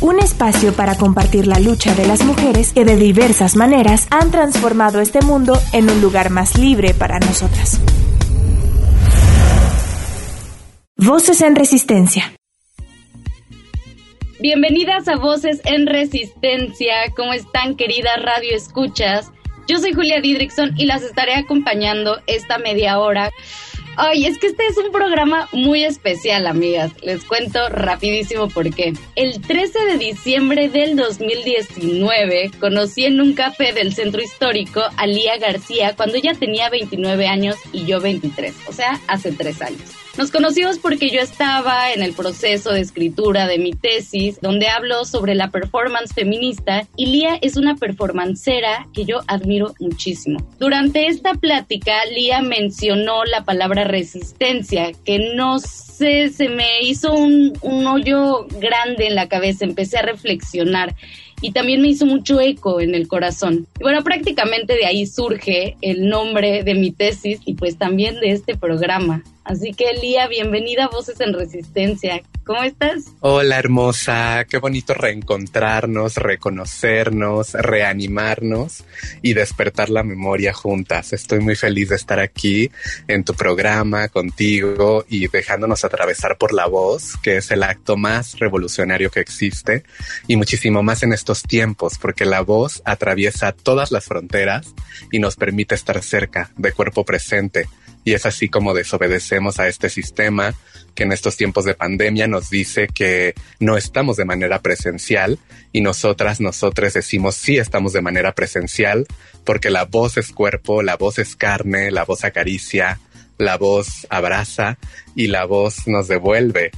Un 0.00 0.20
espacio 0.20 0.72
para 0.74 0.96
compartir 0.96 1.48
la 1.48 1.58
lucha 1.58 1.92
de 1.96 2.06
las 2.06 2.22
mujeres 2.22 2.72
que 2.72 2.84
de 2.84 2.94
diversas 2.94 3.56
maneras 3.56 4.06
han 4.10 4.30
transformado 4.30 5.00
este 5.00 5.22
mundo 5.22 5.58
en 5.72 5.90
un 5.90 6.00
lugar 6.00 6.30
más 6.30 6.56
libre 6.56 6.94
para 6.94 7.18
nosotras. 7.18 7.80
Voces 10.96 11.40
en 11.40 11.56
Resistencia. 11.56 12.32
Bienvenidas 14.38 15.08
a 15.08 15.16
Voces 15.16 15.60
en 15.64 15.88
Resistencia. 15.88 16.94
¿Cómo 17.16 17.32
están, 17.32 17.74
queridas 17.74 18.22
radio 18.22 18.54
escuchas? 18.54 19.32
Yo 19.66 19.78
soy 19.78 19.94
Julia 19.94 20.20
Didrikson 20.20 20.74
y 20.78 20.86
las 20.86 21.02
estaré 21.02 21.34
acompañando 21.34 22.20
esta 22.28 22.58
media 22.58 23.00
hora. 23.00 23.32
Ay, 24.00 24.26
es 24.26 24.38
que 24.38 24.46
este 24.46 24.64
es 24.64 24.76
un 24.76 24.92
programa 24.92 25.48
muy 25.50 25.82
especial, 25.82 26.46
amigas. 26.46 26.92
Les 27.02 27.24
cuento 27.24 27.68
rapidísimo 27.68 28.48
por 28.48 28.72
qué. 28.72 28.92
El 29.16 29.40
13 29.40 29.86
de 29.86 29.98
diciembre 29.98 30.68
del 30.68 30.94
2019 30.94 32.52
conocí 32.60 33.06
en 33.06 33.20
un 33.20 33.34
café 33.34 33.72
del 33.72 33.92
centro 33.92 34.22
histórico 34.22 34.82
a 34.96 35.06
Lía 35.08 35.36
García 35.38 35.96
cuando 35.96 36.14
ella 36.14 36.34
tenía 36.34 36.70
29 36.70 37.26
años 37.26 37.56
y 37.72 37.86
yo 37.86 38.00
23, 38.00 38.54
o 38.68 38.72
sea, 38.72 39.00
hace 39.08 39.32
tres 39.32 39.60
años. 39.62 40.07
Nos 40.18 40.32
conocimos 40.32 40.80
porque 40.80 41.10
yo 41.10 41.20
estaba 41.20 41.92
en 41.92 42.02
el 42.02 42.12
proceso 42.12 42.72
de 42.72 42.80
escritura 42.80 43.46
de 43.46 43.56
mi 43.56 43.70
tesis, 43.70 44.40
donde 44.40 44.66
hablo 44.66 45.04
sobre 45.04 45.36
la 45.36 45.52
performance 45.52 46.12
feminista 46.12 46.88
y 46.96 47.06
Lía 47.06 47.38
es 47.40 47.56
una 47.56 47.76
performancera 47.76 48.88
que 48.92 49.04
yo 49.04 49.20
admiro 49.28 49.74
muchísimo. 49.78 50.44
Durante 50.58 51.06
esta 51.06 51.34
plática, 51.34 52.04
Lía 52.06 52.42
mencionó 52.42 53.24
la 53.26 53.44
palabra 53.44 53.84
resistencia, 53.84 54.90
que 55.04 55.34
no 55.36 55.60
sé, 55.60 56.30
se 56.30 56.48
me 56.48 56.82
hizo 56.82 57.12
un, 57.12 57.56
un 57.62 57.86
hoyo 57.86 58.48
grande 58.58 59.06
en 59.06 59.14
la 59.14 59.28
cabeza, 59.28 59.64
empecé 59.64 59.98
a 59.98 60.02
reflexionar 60.02 60.96
y 61.40 61.52
también 61.52 61.80
me 61.80 61.88
hizo 61.88 62.06
mucho 62.06 62.40
eco 62.40 62.80
en 62.80 62.96
el 62.96 63.06
corazón. 63.06 63.68
Y 63.78 63.84
bueno, 63.84 64.02
prácticamente 64.02 64.74
de 64.74 64.86
ahí 64.86 65.06
surge 65.06 65.76
el 65.80 66.08
nombre 66.08 66.64
de 66.64 66.74
mi 66.74 66.90
tesis 66.90 67.40
y 67.44 67.54
pues 67.54 67.78
también 67.78 68.18
de 68.20 68.32
este 68.32 68.56
programa. 68.56 69.22
Así 69.48 69.72
que 69.72 69.94
Lía, 69.94 70.28
bienvenida 70.28 70.84
a 70.84 70.88
Voces 70.88 71.22
en 71.22 71.32
Resistencia. 71.32 72.22
¿Cómo 72.44 72.62
estás? 72.64 73.14
Hola 73.20 73.58
hermosa, 73.58 74.44
qué 74.44 74.58
bonito 74.58 74.92
reencontrarnos, 74.92 76.16
reconocernos, 76.16 77.54
reanimarnos 77.54 78.84
y 79.22 79.32
despertar 79.32 79.88
la 79.88 80.02
memoria 80.02 80.52
juntas. 80.52 81.14
Estoy 81.14 81.40
muy 81.40 81.56
feliz 81.56 81.88
de 81.88 81.96
estar 81.96 82.20
aquí 82.20 82.70
en 83.06 83.24
tu 83.24 83.32
programa 83.32 84.08
contigo 84.08 85.06
y 85.08 85.28
dejándonos 85.28 85.82
atravesar 85.82 86.36
por 86.36 86.52
la 86.52 86.66
voz, 86.66 87.16
que 87.22 87.38
es 87.38 87.50
el 87.50 87.62
acto 87.62 87.96
más 87.96 88.38
revolucionario 88.38 89.10
que 89.10 89.20
existe 89.20 89.82
y 90.26 90.36
muchísimo 90.36 90.82
más 90.82 91.02
en 91.04 91.14
estos 91.14 91.42
tiempos, 91.42 91.94
porque 91.98 92.26
la 92.26 92.42
voz 92.42 92.82
atraviesa 92.84 93.52
todas 93.52 93.92
las 93.92 94.04
fronteras 94.04 94.74
y 95.10 95.20
nos 95.20 95.36
permite 95.36 95.74
estar 95.74 96.02
cerca, 96.02 96.50
de 96.58 96.72
cuerpo 96.72 97.06
presente 97.06 97.66
y 98.08 98.14
es 98.14 98.24
así 98.24 98.48
como 98.48 98.72
desobedecemos 98.72 99.58
a 99.58 99.68
este 99.68 99.90
sistema 99.90 100.54
que 100.94 101.02
en 101.02 101.12
estos 101.12 101.36
tiempos 101.36 101.66
de 101.66 101.74
pandemia 101.74 102.26
nos 102.26 102.48
dice 102.48 102.88
que 102.88 103.34
no 103.60 103.76
estamos 103.76 104.16
de 104.16 104.24
manera 104.24 104.62
presencial 104.62 105.38
y 105.72 105.82
nosotras, 105.82 106.40
nosotros 106.40 106.94
decimos 106.94 107.34
sí 107.34 107.58
estamos 107.58 107.92
de 107.92 108.00
manera 108.00 108.32
presencial 108.32 109.06
porque 109.44 109.68
la 109.68 109.84
voz 109.84 110.16
es 110.16 110.32
cuerpo, 110.32 110.82
la 110.82 110.96
voz 110.96 111.18
es 111.18 111.36
carne, 111.36 111.90
la 111.90 112.04
voz 112.04 112.24
acaricia, 112.24 112.98
la 113.36 113.58
voz 113.58 114.06
abraza 114.08 114.78
y 115.14 115.26
la 115.26 115.44
voz 115.44 115.86
nos 115.86 116.08
devuelve 116.08 116.70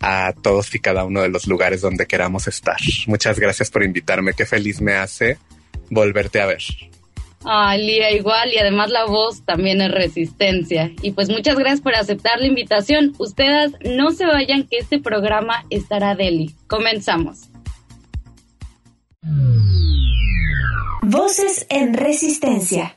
a 0.00 0.32
todos 0.42 0.74
y 0.74 0.78
cada 0.78 1.04
uno 1.04 1.20
de 1.20 1.28
los 1.28 1.46
lugares 1.46 1.82
donde 1.82 2.06
queramos 2.06 2.48
estar. 2.48 2.78
Muchas 3.06 3.38
gracias 3.38 3.70
por 3.70 3.84
invitarme, 3.84 4.32
qué 4.32 4.46
feliz 4.46 4.80
me 4.80 4.94
hace 4.94 5.36
volverte 5.90 6.40
a 6.40 6.46
ver. 6.46 6.62
Ay, 7.44 7.86
Lía, 7.86 8.10
igual, 8.10 8.52
y 8.52 8.58
además 8.58 8.90
la 8.90 9.04
voz 9.04 9.44
también 9.44 9.80
es 9.80 9.90
resistencia. 9.90 10.92
Y 11.02 11.12
pues 11.12 11.30
muchas 11.30 11.56
gracias 11.56 11.80
por 11.80 11.94
aceptar 11.94 12.40
la 12.40 12.46
invitación. 12.46 13.14
Ustedes 13.18 13.72
no 13.84 14.10
se 14.10 14.26
vayan 14.26 14.66
que 14.66 14.78
este 14.78 14.98
programa 14.98 15.64
estará 15.70 16.14
deli. 16.14 16.54
Comenzamos. 16.66 17.48
Voces 21.02 21.66
en 21.70 21.94
Resistencia. 21.94 22.96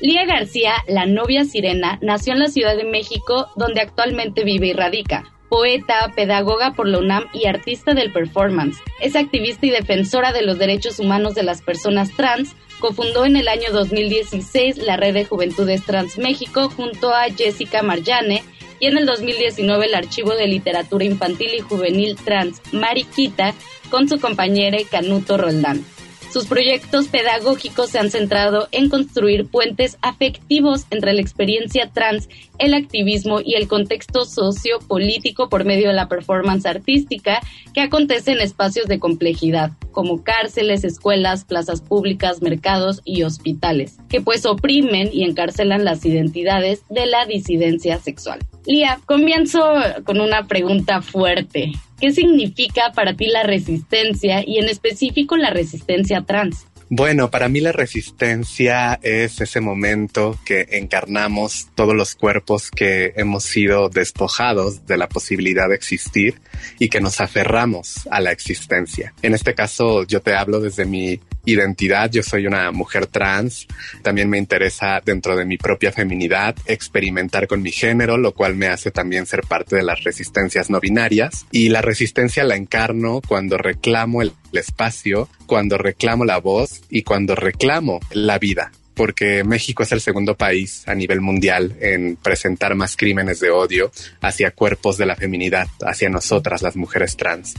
Lía 0.00 0.26
García, 0.26 0.74
la 0.88 1.06
novia 1.06 1.44
sirena, 1.44 1.98
nació 2.02 2.32
en 2.32 2.40
la 2.40 2.48
Ciudad 2.48 2.76
de 2.76 2.84
México, 2.84 3.48
donde 3.56 3.80
actualmente 3.80 4.44
vive 4.44 4.68
y 4.68 4.72
radica 4.72 5.32
poeta, 5.52 6.10
pedagoga 6.16 6.72
por 6.72 6.88
la 6.88 6.98
UNAM 6.98 7.26
y 7.34 7.46
artista 7.46 7.92
del 7.92 8.10
performance. 8.10 8.78
Es 9.00 9.14
activista 9.14 9.66
y 9.66 9.70
defensora 9.70 10.32
de 10.32 10.40
los 10.40 10.56
derechos 10.56 10.98
humanos 10.98 11.34
de 11.34 11.42
las 11.42 11.60
personas 11.60 12.10
trans. 12.16 12.56
Cofundó 12.80 13.26
en 13.26 13.36
el 13.36 13.48
año 13.48 13.70
2016 13.70 14.78
la 14.78 14.96
Red 14.96 15.12
de 15.12 15.26
Juventudes 15.26 15.84
Trans 15.84 16.16
México 16.16 16.70
junto 16.70 17.12
a 17.12 17.24
Jessica 17.24 17.82
Marjane 17.82 18.42
y 18.80 18.86
en 18.86 18.96
el 18.96 19.04
2019 19.04 19.84
el 19.84 19.94
Archivo 19.94 20.34
de 20.34 20.48
Literatura 20.48 21.04
Infantil 21.04 21.50
y 21.54 21.60
Juvenil 21.60 22.16
Trans 22.16 22.62
Mariquita 22.72 23.52
con 23.90 24.08
su 24.08 24.18
compañera 24.18 24.78
Canuto 24.90 25.36
Roldán. 25.36 25.84
Sus 26.32 26.46
proyectos 26.46 27.08
pedagógicos 27.08 27.90
se 27.90 27.98
han 27.98 28.10
centrado 28.10 28.66
en 28.72 28.88
construir 28.88 29.46
puentes 29.48 29.98
afectivos 30.00 30.86
entre 30.88 31.12
la 31.12 31.20
experiencia 31.20 31.90
trans, 31.92 32.26
el 32.58 32.72
activismo 32.72 33.40
y 33.44 33.56
el 33.56 33.68
contexto 33.68 34.24
sociopolítico 34.24 35.50
por 35.50 35.66
medio 35.66 35.88
de 35.88 35.92
la 35.92 36.08
performance 36.08 36.64
artística 36.64 37.40
que 37.74 37.82
acontece 37.82 38.32
en 38.32 38.40
espacios 38.40 38.86
de 38.86 38.98
complejidad, 38.98 39.72
como 39.90 40.24
cárceles, 40.24 40.84
escuelas, 40.84 41.44
plazas 41.44 41.82
públicas, 41.82 42.40
mercados 42.40 43.02
y 43.04 43.24
hospitales, 43.24 43.98
que 44.08 44.22
pues 44.22 44.46
oprimen 44.46 45.10
y 45.12 45.24
encarcelan 45.24 45.84
las 45.84 46.02
identidades 46.06 46.80
de 46.88 47.04
la 47.04 47.26
disidencia 47.26 47.98
sexual. 47.98 48.38
Lía, 48.66 49.00
comienzo 49.06 49.62
con 50.04 50.20
una 50.20 50.46
pregunta 50.46 51.02
fuerte. 51.02 51.72
¿Qué 52.00 52.12
significa 52.12 52.92
para 52.94 53.14
ti 53.14 53.26
la 53.26 53.42
resistencia 53.42 54.42
y 54.46 54.58
en 54.58 54.68
específico 54.68 55.36
la 55.36 55.50
resistencia 55.50 56.22
trans? 56.22 56.66
Bueno, 56.94 57.30
para 57.30 57.48
mí 57.48 57.60
la 57.60 57.72
resistencia 57.72 59.00
es 59.02 59.40
ese 59.40 59.60
momento 59.62 60.38
que 60.44 60.66
encarnamos 60.72 61.68
todos 61.74 61.94
los 61.94 62.14
cuerpos 62.14 62.70
que 62.70 63.14
hemos 63.16 63.44
sido 63.44 63.88
despojados 63.88 64.86
de 64.86 64.98
la 64.98 65.08
posibilidad 65.08 65.70
de 65.70 65.74
existir 65.74 66.34
y 66.78 66.88
que 66.88 67.00
nos 67.00 67.20
aferramos 67.20 68.08
a 68.10 68.20
la 68.20 68.32
existencia. 68.32 69.14
En 69.22 69.34
este 69.34 69.54
caso, 69.54 70.04
yo 70.04 70.20
te 70.20 70.34
hablo 70.34 70.60
desde 70.60 70.84
mi 70.84 71.20
identidad. 71.44 72.10
Yo 72.10 72.22
soy 72.22 72.46
una 72.46 72.70
mujer 72.70 73.06
trans. 73.06 73.66
También 74.02 74.28
me 74.28 74.38
interesa 74.38 75.00
dentro 75.04 75.36
de 75.36 75.44
mi 75.44 75.58
propia 75.58 75.92
feminidad 75.92 76.54
experimentar 76.66 77.46
con 77.46 77.62
mi 77.62 77.72
género, 77.72 78.16
lo 78.16 78.32
cual 78.32 78.54
me 78.54 78.68
hace 78.68 78.90
también 78.90 79.26
ser 79.26 79.42
parte 79.42 79.76
de 79.76 79.82
las 79.82 80.04
resistencias 80.04 80.70
no 80.70 80.80
binarias. 80.80 81.46
Y 81.50 81.68
la 81.68 81.82
resistencia 81.82 82.44
la 82.44 82.56
encarno 82.56 83.20
cuando 83.26 83.58
reclamo 83.58 84.22
el, 84.22 84.32
espacio, 84.52 85.28
cuando 85.46 85.78
reclamo 85.78 86.26
la 86.26 86.38
voz 86.38 86.82
y 86.90 87.02
cuando 87.02 87.34
reclamo 87.34 88.00
la 88.10 88.38
vida 88.38 88.70
porque 88.94 89.44
México 89.44 89.82
es 89.82 89.92
el 89.92 90.00
segundo 90.00 90.36
país 90.36 90.82
a 90.86 90.94
nivel 90.94 91.20
mundial 91.20 91.76
en 91.80 92.16
presentar 92.16 92.74
más 92.74 92.96
crímenes 92.96 93.40
de 93.40 93.50
odio 93.50 93.90
hacia 94.20 94.50
cuerpos 94.50 94.98
de 94.98 95.06
la 95.06 95.16
feminidad, 95.16 95.68
hacia 95.82 96.08
nosotras 96.08 96.62
las 96.62 96.76
mujeres 96.76 97.16
trans. 97.16 97.54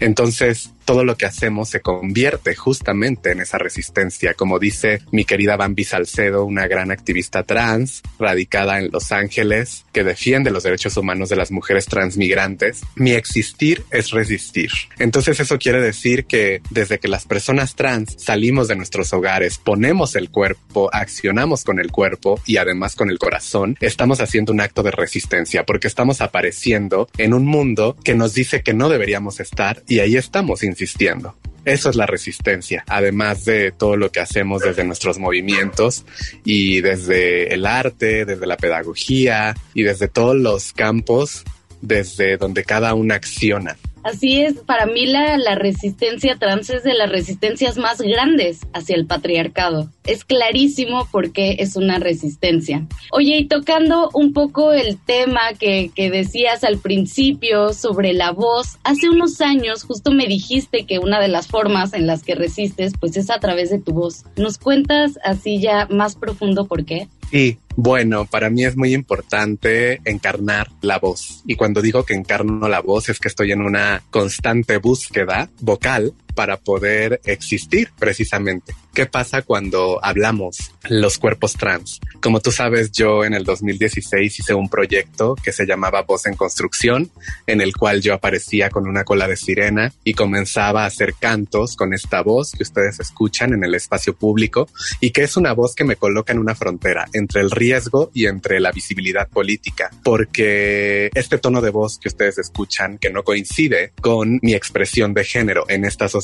Entonces, 0.00 0.70
todo 0.84 1.04
lo 1.04 1.16
que 1.16 1.26
hacemos 1.26 1.68
se 1.68 1.80
convierte 1.80 2.54
justamente 2.54 3.32
en 3.32 3.40
esa 3.40 3.58
resistencia, 3.58 4.34
como 4.34 4.58
dice 4.58 5.00
mi 5.10 5.24
querida 5.24 5.56
Bambi 5.56 5.84
Salcedo, 5.84 6.44
una 6.44 6.66
gran 6.66 6.90
activista 6.90 7.42
trans 7.42 8.02
radicada 8.18 8.78
en 8.78 8.90
Los 8.90 9.12
Ángeles 9.12 9.84
que 9.92 10.04
defiende 10.04 10.50
los 10.50 10.62
derechos 10.62 10.96
humanos 10.96 11.28
de 11.28 11.36
las 11.36 11.50
mujeres 11.50 11.86
transmigrantes. 11.86 12.82
Mi 12.96 13.12
existir 13.12 13.84
es 13.90 14.10
resistir. 14.10 14.70
Entonces 14.98 15.40
eso 15.40 15.58
quiere 15.58 15.80
decir 15.80 16.24
que 16.24 16.62
desde 16.70 16.98
que 16.98 17.08
las 17.08 17.26
personas 17.26 17.74
trans 17.74 18.14
salimos 18.18 18.68
de 18.68 18.76
nuestros 18.76 19.12
hogares, 19.12 19.58
ponemos 19.58 20.16
el 20.16 20.30
cuerpo, 20.30 20.90
accionamos 20.92 21.64
con 21.64 21.78
el 21.78 21.90
cuerpo 21.90 22.40
y 22.46 22.56
además 22.56 22.96
con 22.96 23.10
el 23.10 23.18
corazón, 23.18 23.76
estamos 23.80 24.20
haciendo 24.20 24.52
un 24.52 24.60
acto 24.60 24.82
de 24.82 24.90
resistencia 24.90 25.64
porque 25.64 25.88
estamos 25.88 26.20
apareciendo 26.20 27.08
en 27.18 27.34
un 27.34 27.46
mundo 27.46 27.96
que 28.04 28.14
nos 28.14 28.34
dice 28.34 28.62
que 28.62 28.74
no 28.74 28.88
deberíamos 28.88 29.40
estar 29.40 29.82
y 29.88 30.00
ahí 30.00 30.16
estamos 30.16 30.62
insistiendo. 30.72 31.36
Eso 31.64 31.90
es 31.90 31.96
la 31.96 32.06
resistencia, 32.06 32.84
además 32.88 33.44
de 33.44 33.70
todo 33.70 33.96
lo 33.96 34.10
que 34.10 34.18
hacemos 34.18 34.62
desde 34.62 34.82
nuestros 34.82 35.18
movimientos 35.18 36.04
y 36.44 36.80
desde 36.80 37.54
el 37.54 37.66
arte, 37.66 38.24
desde 38.24 38.46
la 38.46 38.56
pedagogía 38.56 39.54
y 39.72 39.84
desde 39.84 40.08
todos 40.08 40.34
los 40.34 40.72
campos 40.72 41.44
desde 41.80 42.36
donde 42.36 42.64
cada 42.64 42.94
una 42.94 43.16
acciona. 43.16 43.76
Así 44.02 44.40
es, 44.40 44.54
para 44.54 44.86
mí 44.86 45.06
la, 45.06 45.36
la, 45.36 45.54
resistencia 45.54 46.36
trans 46.36 46.70
es 46.70 46.82
de 46.82 46.94
las 46.94 47.10
resistencias 47.10 47.78
más 47.78 48.00
grandes 48.00 48.60
hacia 48.72 48.96
el 48.96 49.06
patriarcado. 49.06 49.88
Es 50.04 50.24
clarísimo 50.24 51.06
por 51.12 51.32
qué 51.32 51.56
es 51.60 51.76
una 51.76 51.98
resistencia. 51.98 52.86
Oye, 53.12 53.36
y 53.38 53.46
tocando 53.46 54.10
un 54.12 54.32
poco 54.32 54.72
el 54.72 54.98
tema 54.98 55.40
que, 55.58 55.90
que 55.94 56.10
decías 56.10 56.64
al 56.64 56.78
principio 56.78 57.72
sobre 57.72 58.12
la 58.12 58.32
voz, 58.32 58.78
hace 58.82 59.08
unos 59.08 59.40
años 59.40 59.84
justo 59.84 60.10
me 60.10 60.26
dijiste 60.26 60.84
que 60.84 60.98
una 60.98 61.20
de 61.20 61.28
las 61.28 61.46
formas 61.46 61.92
en 61.92 62.06
las 62.06 62.24
que 62.24 62.34
resistes 62.34 62.94
pues 62.98 63.16
es 63.16 63.30
a 63.30 63.38
través 63.38 63.70
de 63.70 63.78
tu 63.78 63.92
voz. 63.92 64.24
¿Nos 64.36 64.58
cuentas 64.58 65.18
así 65.24 65.60
ya 65.60 65.86
más 65.90 66.16
profundo 66.16 66.66
por 66.66 66.84
qué? 66.84 67.08
Sí, 67.30 67.58
bueno, 67.76 68.26
para 68.26 68.50
mí 68.50 68.64
es 68.64 68.76
muy 68.76 68.94
importante 68.94 70.00
encarnar 70.04 70.68
la 70.80 70.98
voz. 70.98 71.42
Y 71.46 71.56
cuando 71.56 71.82
digo 71.82 72.04
que 72.04 72.14
encarno 72.14 72.68
la 72.68 72.80
voz 72.80 73.08
es 73.08 73.18
que 73.18 73.28
estoy 73.28 73.52
en 73.52 73.62
una 73.62 74.02
constante 74.10 74.78
búsqueda 74.78 75.50
vocal 75.60 76.14
para 76.34 76.58
poder 76.58 77.20
existir 77.24 77.90
precisamente. 77.98 78.74
¿Qué 78.94 79.06
pasa 79.06 79.40
cuando 79.40 80.04
hablamos 80.04 80.58
los 80.90 81.16
cuerpos 81.16 81.54
trans? 81.54 81.98
Como 82.20 82.40
tú 82.40 82.52
sabes, 82.52 82.92
yo 82.92 83.24
en 83.24 83.32
el 83.32 83.42
2016 83.42 84.40
hice 84.40 84.52
un 84.52 84.68
proyecto 84.68 85.34
que 85.42 85.50
se 85.50 85.64
llamaba 85.64 86.02
Voz 86.02 86.26
en 86.26 86.34
Construcción, 86.34 87.10
en 87.46 87.62
el 87.62 87.74
cual 87.74 88.02
yo 88.02 88.12
aparecía 88.12 88.68
con 88.68 88.86
una 88.86 89.04
cola 89.04 89.26
de 89.28 89.36
sirena 89.36 89.94
y 90.04 90.12
comenzaba 90.12 90.84
a 90.84 90.86
hacer 90.86 91.14
cantos 91.18 91.74
con 91.74 91.94
esta 91.94 92.20
voz 92.22 92.52
que 92.52 92.64
ustedes 92.64 93.00
escuchan 93.00 93.54
en 93.54 93.64
el 93.64 93.74
espacio 93.74 94.14
público 94.14 94.68
y 95.00 95.10
que 95.10 95.22
es 95.22 95.38
una 95.38 95.54
voz 95.54 95.74
que 95.74 95.84
me 95.84 95.96
coloca 95.96 96.34
en 96.34 96.38
una 96.38 96.54
frontera 96.54 97.08
entre 97.14 97.40
el 97.40 97.50
riesgo 97.50 98.10
y 98.12 98.26
entre 98.26 98.60
la 98.60 98.72
visibilidad 98.72 99.26
política, 99.28 99.90
porque 100.04 101.10
este 101.14 101.38
tono 101.38 101.62
de 101.62 101.70
voz 101.70 101.98
que 101.98 102.08
ustedes 102.08 102.38
escuchan 102.38 102.98
que 102.98 103.10
no 103.10 103.24
coincide 103.24 103.92
con 104.00 104.38
mi 104.42 104.54
expresión 104.54 105.14
de 105.14 105.24
género 105.24 105.64
en 105.68 105.86
esta 105.86 106.08
sociedad, 106.08 106.21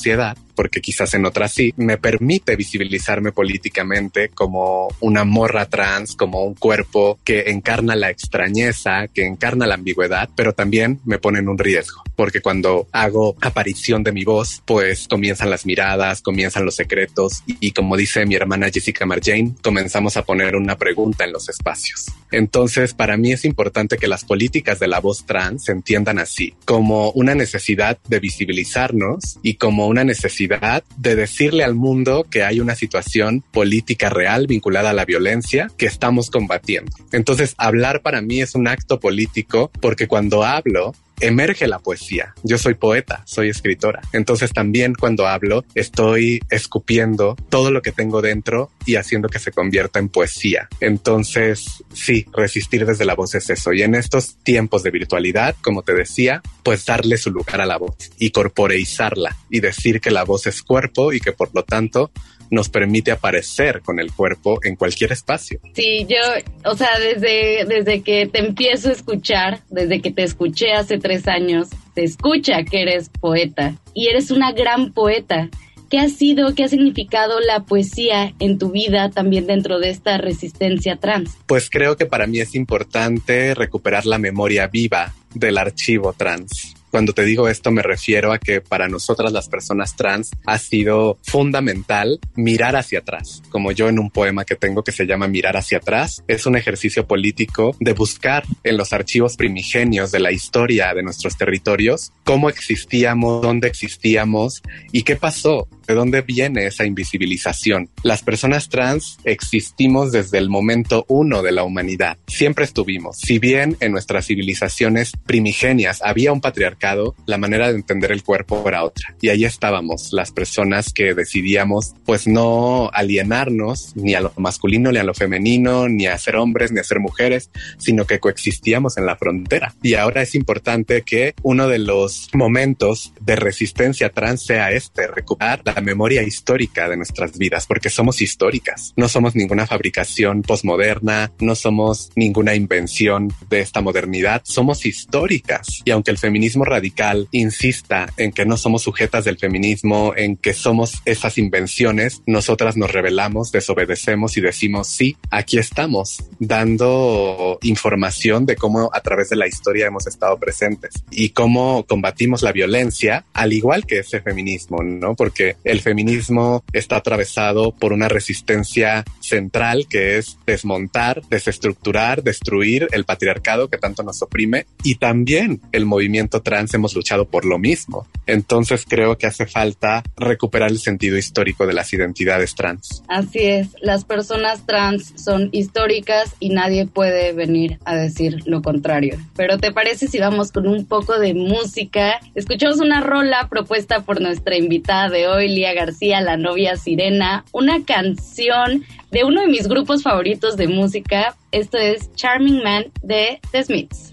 porque 0.58 0.80
quizás 0.80 1.14
en 1.14 1.24
otras 1.24 1.52
sí, 1.52 1.72
me 1.76 1.98
permite 1.98 2.56
visibilizarme 2.56 3.30
políticamente 3.30 4.28
como 4.30 4.88
una 4.98 5.24
morra 5.24 5.66
trans, 5.66 6.16
como 6.16 6.42
un 6.42 6.54
cuerpo 6.54 7.18
que 7.22 7.50
encarna 7.50 7.94
la 7.94 8.10
extrañeza, 8.10 9.06
que 9.06 9.24
encarna 9.24 9.68
la 9.68 9.74
ambigüedad, 9.74 10.28
pero 10.34 10.52
también 10.52 11.00
me 11.04 11.18
pone 11.18 11.38
en 11.38 11.48
un 11.48 11.58
riesgo, 11.58 12.02
porque 12.16 12.40
cuando 12.40 12.88
hago 12.90 13.36
aparición 13.40 14.02
de 14.02 14.12
mi 14.12 14.24
voz, 14.24 14.62
pues 14.64 15.06
comienzan 15.08 15.50
las 15.50 15.64
miradas, 15.64 16.22
comienzan 16.22 16.64
los 16.64 16.74
secretos 16.74 17.42
y, 17.46 17.70
como 17.70 17.96
dice 17.96 18.26
mi 18.26 18.34
hermana 18.34 18.70
Jessica 18.70 19.06
Marjane, 19.06 19.54
comenzamos 19.62 20.16
a 20.16 20.24
poner 20.24 20.56
una 20.56 20.76
pregunta 20.76 21.24
en 21.24 21.32
los 21.32 21.48
espacios. 21.48 22.06
Entonces, 22.30 22.94
para 22.94 23.16
mí 23.16 23.32
es 23.32 23.44
importante 23.44 23.96
que 23.96 24.08
las 24.08 24.24
políticas 24.24 24.78
de 24.78 24.88
la 24.88 25.00
voz 25.00 25.24
trans 25.24 25.64
se 25.64 25.72
entiendan 25.72 26.18
así, 26.18 26.54
como 26.64 27.10
una 27.12 27.34
necesidad 27.34 27.98
de 28.08 28.20
visibilizarnos 28.20 29.38
y 29.42 29.54
como 29.54 29.87
una 29.88 30.04
necesidad 30.04 30.84
de 30.96 31.16
decirle 31.16 31.64
al 31.64 31.74
mundo 31.74 32.26
que 32.30 32.44
hay 32.44 32.60
una 32.60 32.74
situación 32.74 33.42
política 33.50 34.08
real 34.08 34.46
vinculada 34.46 34.90
a 34.90 34.94
la 34.94 35.04
violencia 35.04 35.70
que 35.76 35.86
estamos 35.86 36.30
combatiendo. 36.30 36.92
Entonces, 37.12 37.54
hablar 37.58 38.02
para 38.02 38.20
mí 38.22 38.40
es 38.40 38.54
un 38.54 38.68
acto 38.68 39.00
político 39.00 39.70
porque 39.80 40.06
cuando 40.06 40.44
hablo, 40.44 40.94
emerge 41.20 41.66
la 41.66 41.78
poesía. 41.78 42.34
Yo 42.42 42.58
soy 42.58 42.74
poeta, 42.74 43.22
soy 43.26 43.48
escritora. 43.48 44.00
Entonces 44.12 44.52
también 44.52 44.94
cuando 44.94 45.26
hablo 45.26 45.64
estoy 45.74 46.40
escupiendo 46.50 47.36
todo 47.48 47.70
lo 47.70 47.82
que 47.82 47.92
tengo 47.92 48.22
dentro 48.22 48.70
y 48.86 48.96
haciendo 48.96 49.28
que 49.28 49.38
se 49.38 49.52
convierta 49.52 49.98
en 49.98 50.08
poesía. 50.08 50.68
Entonces, 50.80 51.84
sí, 51.92 52.26
resistir 52.32 52.86
desde 52.86 53.04
la 53.04 53.14
voz 53.14 53.34
es 53.34 53.50
eso. 53.50 53.72
Y 53.72 53.82
en 53.82 53.94
estos 53.94 54.36
tiempos 54.42 54.82
de 54.82 54.90
virtualidad, 54.90 55.56
como 55.60 55.82
te 55.82 55.94
decía, 55.94 56.42
pues 56.62 56.84
darle 56.84 57.16
su 57.16 57.30
lugar 57.30 57.60
a 57.60 57.66
la 57.66 57.78
voz 57.78 57.96
y 58.18 58.30
corporeizarla 58.30 59.36
y 59.50 59.60
decir 59.60 60.00
que 60.00 60.10
la 60.10 60.24
voz 60.24 60.46
es 60.46 60.62
cuerpo 60.62 61.12
y 61.12 61.20
que 61.20 61.32
por 61.32 61.54
lo 61.54 61.64
tanto 61.64 62.10
nos 62.50 62.68
permite 62.68 63.10
aparecer 63.10 63.82
con 63.82 64.00
el 64.00 64.12
cuerpo 64.12 64.58
en 64.62 64.76
cualquier 64.76 65.12
espacio. 65.12 65.60
Sí, 65.74 66.06
yo, 66.08 66.16
o 66.64 66.76
sea, 66.76 66.90
desde, 66.98 67.64
desde 67.66 68.02
que 68.02 68.26
te 68.26 68.38
empiezo 68.38 68.88
a 68.88 68.92
escuchar, 68.92 69.60
desde 69.70 70.00
que 70.00 70.10
te 70.10 70.22
escuché 70.22 70.72
hace 70.72 70.98
tres 70.98 71.28
años, 71.28 71.68
te 71.94 72.04
escucha 72.04 72.62
que 72.64 72.82
eres 72.82 73.10
poeta 73.20 73.74
y 73.94 74.08
eres 74.08 74.30
una 74.30 74.52
gran 74.52 74.92
poeta. 74.92 75.48
¿Qué 75.90 75.98
ha 75.98 76.08
sido, 76.10 76.54
qué 76.54 76.64
ha 76.64 76.68
significado 76.68 77.40
la 77.40 77.64
poesía 77.64 78.34
en 78.40 78.58
tu 78.58 78.70
vida 78.70 79.10
también 79.10 79.46
dentro 79.46 79.78
de 79.78 79.88
esta 79.88 80.18
resistencia 80.18 80.96
trans? 80.96 81.38
Pues 81.46 81.70
creo 81.70 81.96
que 81.96 82.04
para 82.04 82.26
mí 82.26 82.40
es 82.40 82.54
importante 82.54 83.54
recuperar 83.54 84.04
la 84.04 84.18
memoria 84.18 84.66
viva 84.66 85.14
del 85.34 85.56
archivo 85.56 86.12
trans. 86.12 86.77
Cuando 86.90 87.12
te 87.12 87.24
digo 87.24 87.48
esto 87.48 87.70
me 87.70 87.82
refiero 87.82 88.32
a 88.32 88.38
que 88.38 88.60
para 88.60 88.88
nosotras 88.88 89.32
las 89.32 89.48
personas 89.48 89.96
trans 89.96 90.30
ha 90.46 90.58
sido 90.58 91.18
fundamental 91.22 92.18
mirar 92.34 92.76
hacia 92.76 93.00
atrás. 93.00 93.42
Como 93.50 93.72
yo 93.72 93.88
en 93.88 93.98
un 93.98 94.10
poema 94.10 94.44
que 94.44 94.56
tengo 94.56 94.82
que 94.82 94.92
se 94.92 95.06
llama 95.06 95.28
Mirar 95.28 95.56
hacia 95.56 95.78
atrás, 95.78 96.24
es 96.28 96.46
un 96.46 96.56
ejercicio 96.56 97.06
político 97.06 97.76
de 97.80 97.92
buscar 97.92 98.44
en 98.64 98.76
los 98.76 98.92
archivos 98.92 99.36
primigenios 99.36 100.10
de 100.10 100.20
la 100.20 100.32
historia 100.32 100.94
de 100.94 101.02
nuestros 101.02 101.36
territorios 101.36 102.12
cómo 102.24 102.48
existíamos, 102.48 103.42
dónde 103.42 103.68
existíamos 103.68 104.62
y 104.92 105.02
qué 105.02 105.16
pasó 105.16 105.68
¿De 105.88 105.94
dónde 105.94 106.20
viene 106.20 106.66
esa 106.66 106.84
invisibilización? 106.84 107.88
Las 108.02 108.22
personas 108.22 108.68
trans 108.68 109.16
existimos 109.24 110.12
desde 110.12 110.36
el 110.36 110.50
momento 110.50 111.06
uno 111.08 111.40
de 111.42 111.50
la 111.50 111.64
humanidad. 111.64 112.18
Siempre 112.26 112.66
estuvimos. 112.66 113.16
Si 113.16 113.38
bien 113.38 113.78
en 113.80 113.92
nuestras 113.92 114.26
civilizaciones 114.26 115.12
primigenias 115.24 116.02
había 116.02 116.30
un 116.30 116.42
patriarcado, 116.42 117.14
la 117.24 117.38
manera 117.38 117.68
de 117.68 117.76
entender 117.76 118.12
el 118.12 118.22
cuerpo 118.22 118.62
era 118.68 118.84
otra. 118.84 119.16
Y 119.22 119.30
ahí 119.30 119.46
estábamos, 119.46 120.12
las 120.12 120.30
personas 120.30 120.92
que 120.92 121.14
decidíamos 121.14 121.94
pues 122.04 122.26
no 122.26 122.90
alienarnos 122.92 123.96
ni 123.96 124.12
a 124.12 124.20
lo 124.20 124.34
masculino 124.36 124.92
ni 124.92 124.98
a 124.98 125.04
lo 125.04 125.14
femenino, 125.14 125.88
ni 125.88 126.06
a 126.06 126.18
ser 126.18 126.36
hombres 126.36 126.70
ni 126.70 126.80
a 126.80 126.84
ser 126.84 127.00
mujeres, 127.00 127.50
sino 127.78 128.04
que 128.04 128.20
coexistíamos 128.20 128.98
en 128.98 129.06
la 129.06 129.16
frontera. 129.16 129.74
Y 129.82 129.94
ahora 129.94 130.20
es 130.20 130.34
importante 130.34 131.00
que 131.00 131.34
uno 131.42 131.66
de 131.66 131.78
los 131.78 132.28
momentos 132.34 133.14
de 133.22 133.36
resistencia 133.36 134.10
trans 134.10 134.44
sea 134.44 134.70
este, 134.72 135.06
recuperar 135.06 135.62
la 135.64 135.77
memoria 135.80 136.22
histórica 136.22 136.88
de 136.88 136.96
nuestras 136.96 137.38
vidas, 137.38 137.66
porque 137.66 137.90
somos 137.90 138.20
históricas. 138.20 138.92
No 138.96 139.08
somos 139.08 139.34
ninguna 139.34 139.66
fabricación 139.66 140.42
posmoderna, 140.42 141.32
no 141.40 141.54
somos 141.54 142.10
ninguna 142.16 142.54
invención 142.54 143.32
de 143.48 143.60
esta 143.60 143.80
modernidad, 143.80 144.42
somos 144.44 144.86
históricas. 144.86 145.82
Y 145.84 145.90
aunque 145.90 146.10
el 146.10 146.18
feminismo 146.18 146.64
radical 146.64 147.28
insista 147.32 148.12
en 148.16 148.32
que 148.32 148.44
no 148.44 148.56
somos 148.56 148.82
sujetas 148.82 149.24
del 149.24 149.38
feminismo, 149.38 150.12
en 150.16 150.36
que 150.36 150.52
somos 150.52 151.02
esas 151.04 151.38
invenciones, 151.38 152.22
nosotras 152.26 152.76
nos 152.76 152.90
rebelamos, 152.90 153.52
desobedecemos 153.52 154.36
y 154.36 154.40
decimos, 154.40 154.88
sí, 154.88 155.16
aquí 155.30 155.58
estamos, 155.58 156.24
dando 156.38 157.58
información 157.62 158.46
de 158.46 158.56
cómo 158.56 158.90
a 158.92 159.00
través 159.00 159.28
de 159.30 159.36
la 159.36 159.46
historia 159.46 159.86
hemos 159.86 160.06
estado 160.06 160.38
presentes 160.38 160.94
y 161.10 161.30
cómo 161.30 161.84
combatimos 161.86 162.42
la 162.42 162.52
violencia, 162.52 163.24
al 163.32 163.52
igual 163.52 163.86
que 163.86 164.00
ese 164.00 164.20
feminismo, 164.20 164.82
¿no? 164.82 165.14
Porque 165.14 165.56
el 165.68 165.80
feminismo 165.80 166.64
está 166.72 166.96
atravesado 166.96 167.72
por 167.72 167.92
una 167.92 168.08
resistencia 168.08 169.04
central 169.20 169.86
que 169.88 170.16
es 170.16 170.38
desmontar, 170.46 171.20
desestructurar, 171.28 172.22
destruir 172.22 172.88
el 172.92 173.04
patriarcado 173.04 173.68
que 173.68 173.76
tanto 173.76 174.02
nos 174.02 174.22
oprime 174.22 174.64
y 174.82 174.94
también 174.94 175.60
el 175.72 175.84
movimiento 175.84 176.40
trans 176.40 176.72
hemos 176.72 176.94
luchado 176.94 177.26
por 177.26 177.44
lo 177.44 177.58
mismo. 177.58 178.08
Entonces 178.26 178.86
creo 178.88 179.18
que 179.18 179.26
hace 179.26 179.46
falta 179.46 180.02
recuperar 180.16 180.70
el 180.70 180.78
sentido 180.78 181.18
histórico 181.18 181.66
de 181.66 181.74
las 181.74 181.92
identidades 181.92 182.54
trans. 182.54 183.02
Así 183.06 183.40
es, 183.40 183.68
las 183.82 184.04
personas 184.04 184.64
trans 184.64 185.12
son 185.16 185.50
históricas 185.52 186.34
y 186.40 186.48
nadie 186.48 186.86
puede 186.86 187.32
venir 187.34 187.78
a 187.84 187.94
decir 187.94 188.42
lo 188.46 188.62
contrario. 188.62 189.18
Pero 189.36 189.58
¿te 189.58 189.72
parece 189.72 190.08
si 190.08 190.18
vamos 190.18 190.50
con 190.50 190.66
un 190.66 190.86
poco 190.86 191.18
de 191.18 191.34
música? 191.34 192.20
Escuchamos 192.34 192.80
una 192.80 193.00
rola 193.00 193.48
propuesta 193.50 194.00
por 194.00 194.22
nuestra 194.22 194.56
invitada 194.56 195.10
de 195.10 195.26
hoy, 195.26 195.57
García, 195.74 196.20
La 196.20 196.36
novia 196.36 196.76
sirena, 196.76 197.44
una 197.52 197.84
canción 197.84 198.84
de 199.10 199.24
uno 199.24 199.40
de 199.40 199.48
mis 199.48 199.68
grupos 199.68 200.02
favoritos 200.02 200.56
de 200.56 200.68
música. 200.68 201.36
Esto 201.52 201.78
es 201.78 202.12
Charming 202.14 202.62
Man 202.62 202.86
de 203.02 203.40
The 203.52 203.64
Smiths. 203.64 204.12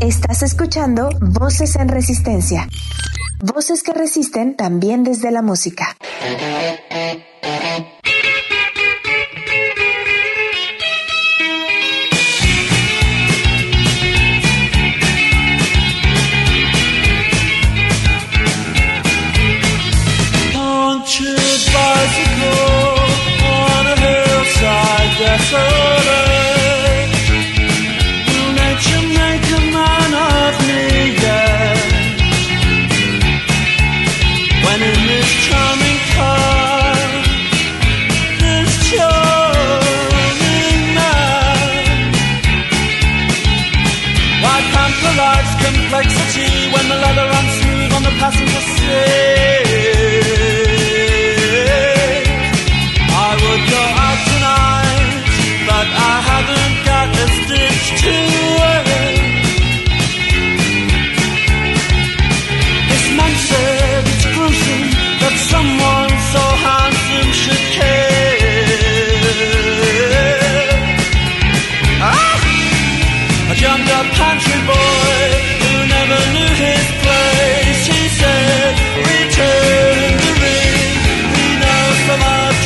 Estás 0.00 0.42
escuchando 0.42 1.08
Voces 1.20 1.76
en 1.76 1.88
Resistencia. 1.88 2.68
Voces 3.40 3.82
que 3.82 3.92
resisten 3.92 4.56
también 4.56 5.04
desde 5.04 5.30
la 5.30 5.42
música. 5.42 5.96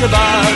Shabbat. 0.01 0.50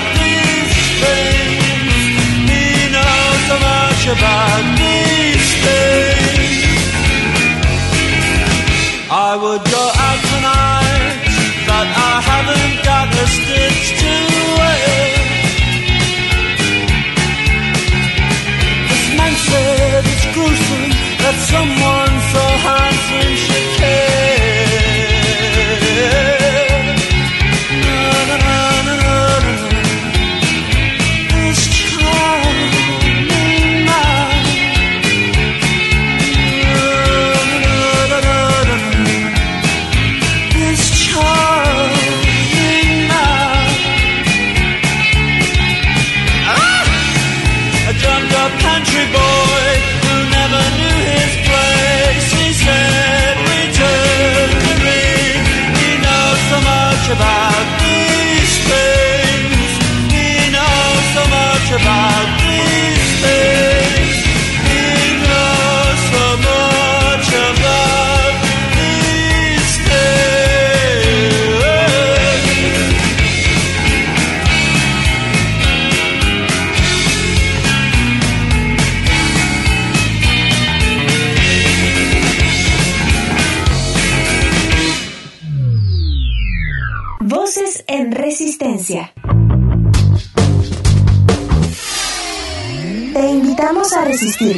Country 48.95 49.13
boy 49.13 49.67
who 50.03 50.31
never 50.31 50.63
knew 50.79 50.94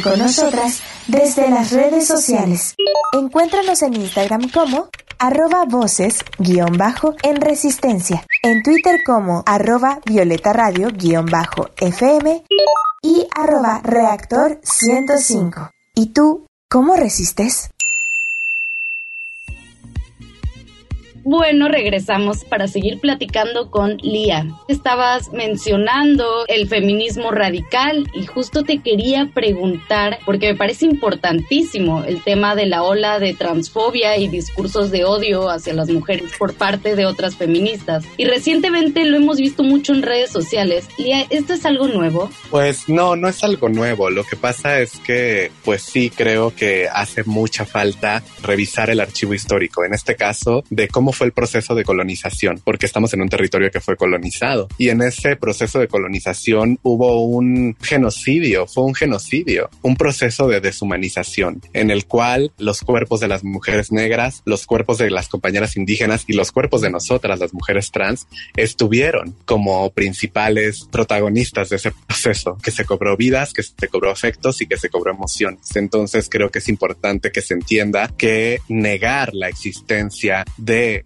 con 0.03 0.19
nosotras 0.19 0.81
desde 1.07 1.49
las 1.49 1.71
redes 1.71 2.07
sociales. 2.07 2.75
Encuéntranos 3.13 3.81
en 3.81 3.95
Instagram 3.95 4.49
como 4.49 4.89
arroba 5.19 5.65
voces 5.65 6.19
guion 6.37 6.77
bajo 6.77 7.15
en 7.23 7.41
resistencia, 7.41 8.25
en 8.43 8.63
Twitter 8.63 8.99
como 9.05 9.43
arroba 9.45 9.99
violeta 10.05 10.53
radio 10.53 10.89
guion 10.93 11.25
bajo 11.25 11.69
fm 11.77 12.43
y 13.01 13.27
arroba 13.35 13.81
reactor 13.83 14.59
105. 14.63 15.71
¿Y 15.95 16.13
tú 16.13 16.45
cómo 16.69 16.95
resistes? 16.95 17.69
Bueno, 21.29 21.67
regresamos 21.67 22.45
para 22.45 22.69
seguir 22.69 23.01
platicando 23.01 23.69
con 23.69 23.97
Lía. 23.97 24.47
Estabas 24.69 25.33
mencionando 25.33 26.45
el 26.47 26.69
feminismo 26.69 27.31
radical 27.31 28.09
y 28.13 28.25
justo 28.25 28.63
te 28.63 28.77
quería 28.81 29.29
preguntar, 29.33 30.19
porque 30.25 30.53
me 30.53 30.57
parece 30.57 30.85
importantísimo 30.85 32.05
el 32.05 32.23
tema 32.23 32.55
de 32.55 32.67
la 32.67 32.83
ola 32.83 33.19
de 33.19 33.33
transfobia 33.33 34.15
y 34.15 34.29
discursos 34.29 34.89
de 34.89 35.03
odio 35.03 35.49
hacia 35.49 35.73
las 35.73 35.89
mujeres 35.89 36.31
por 36.39 36.53
parte 36.53 36.95
de 36.95 37.05
otras 37.05 37.35
feministas. 37.35 38.05
Y 38.15 38.23
recientemente 38.23 39.03
lo 39.03 39.17
hemos 39.17 39.35
visto 39.35 39.63
mucho 39.63 39.91
en 39.91 40.03
redes 40.03 40.29
sociales. 40.29 40.87
Lía, 40.97 41.25
¿esto 41.29 41.51
es 41.51 41.65
algo 41.65 41.89
nuevo? 41.89 42.29
Pues 42.49 42.87
no, 42.87 43.17
no 43.17 43.27
es 43.27 43.43
algo 43.43 43.67
nuevo. 43.67 44.09
Lo 44.09 44.23
que 44.23 44.37
pasa 44.37 44.79
es 44.79 44.97
que, 44.99 45.51
pues 45.65 45.81
sí, 45.81 46.09
creo 46.09 46.55
que 46.55 46.87
hace 46.87 47.25
mucha 47.25 47.65
falta 47.65 48.23
revisar 48.43 48.89
el 48.89 49.01
archivo 49.01 49.33
histórico, 49.33 49.83
en 49.83 49.93
este 49.93 50.15
caso, 50.15 50.63
de 50.69 50.87
cómo 50.87 51.16
fue 51.17 51.27
el 51.27 51.33
proceso 51.33 51.75
de 51.75 51.83
colonización, 51.83 52.61
porque 52.63 52.85
estamos 52.85 53.13
en 53.13 53.21
un 53.21 53.29
territorio 53.29 53.71
que 53.71 53.81
fue 53.81 53.97
colonizado. 53.97 54.67
Y 54.77 54.89
en 54.89 55.01
ese 55.01 55.35
proceso 55.35 55.79
de 55.79 55.87
colonización 55.87 56.79
hubo 56.83 57.25
un 57.25 57.75
genocidio, 57.81 58.67
fue 58.67 58.83
un 58.83 58.95
genocidio, 58.95 59.69
un 59.81 59.95
proceso 59.95 60.47
de 60.47 60.61
deshumanización, 60.61 61.61
en 61.73 61.91
el 61.91 62.05
cual 62.05 62.51
los 62.57 62.81
cuerpos 62.81 63.19
de 63.19 63.27
las 63.27 63.43
mujeres 63.43 63.91
negras, 63.91 64.43
los 64.45 64.65
cuerpos 64.67 64.99
de 64.99 65.09
las 65.09 65.27
compañeras 65.27 65.75
indígenas 65.75 66.23
y 66.27 66.33
los 66.33 66.51
cuerpos 66.51 66.81
de 66.81 66.91
nosotras, 66.91 67.39
las 67.39 67.53
mujeres 67.53 67.91
trans, 67.91 68.27
estuvieron 68.55 69.35
como 69.45 69.89
principales 69.89 70.87
protagonistas 70.91 71.69
de 71.69 71.77
ese 71.77 71.91
proceso, 72.05 72.57
que 72.61 72.71
se 72.71 72.85
cobró 72.85 73.17
vidas, 73.17 73.53
que 73.53 73.63
se 73.63 73.87
cobró 73.87 74.11
afectos 74.11 74.61
y 74.61 74.67
que 74.67 74.77
se 74.77 74.89
cobró 74.89 75.11
emociones. 75.11 75.75
Entonces 75.75 76.29
creo 76.29 76.51
que 76.51 76.59
es 76.59 76.69
importante 76.69 77.31
que 77.31 77.41
se 77.41 77.55
entienda 77.55 78.11
que 78.17 78.59
negar 78.69 79.33
la 79.33 79.49
existencia 79.49 80.45
de 80.57 81.05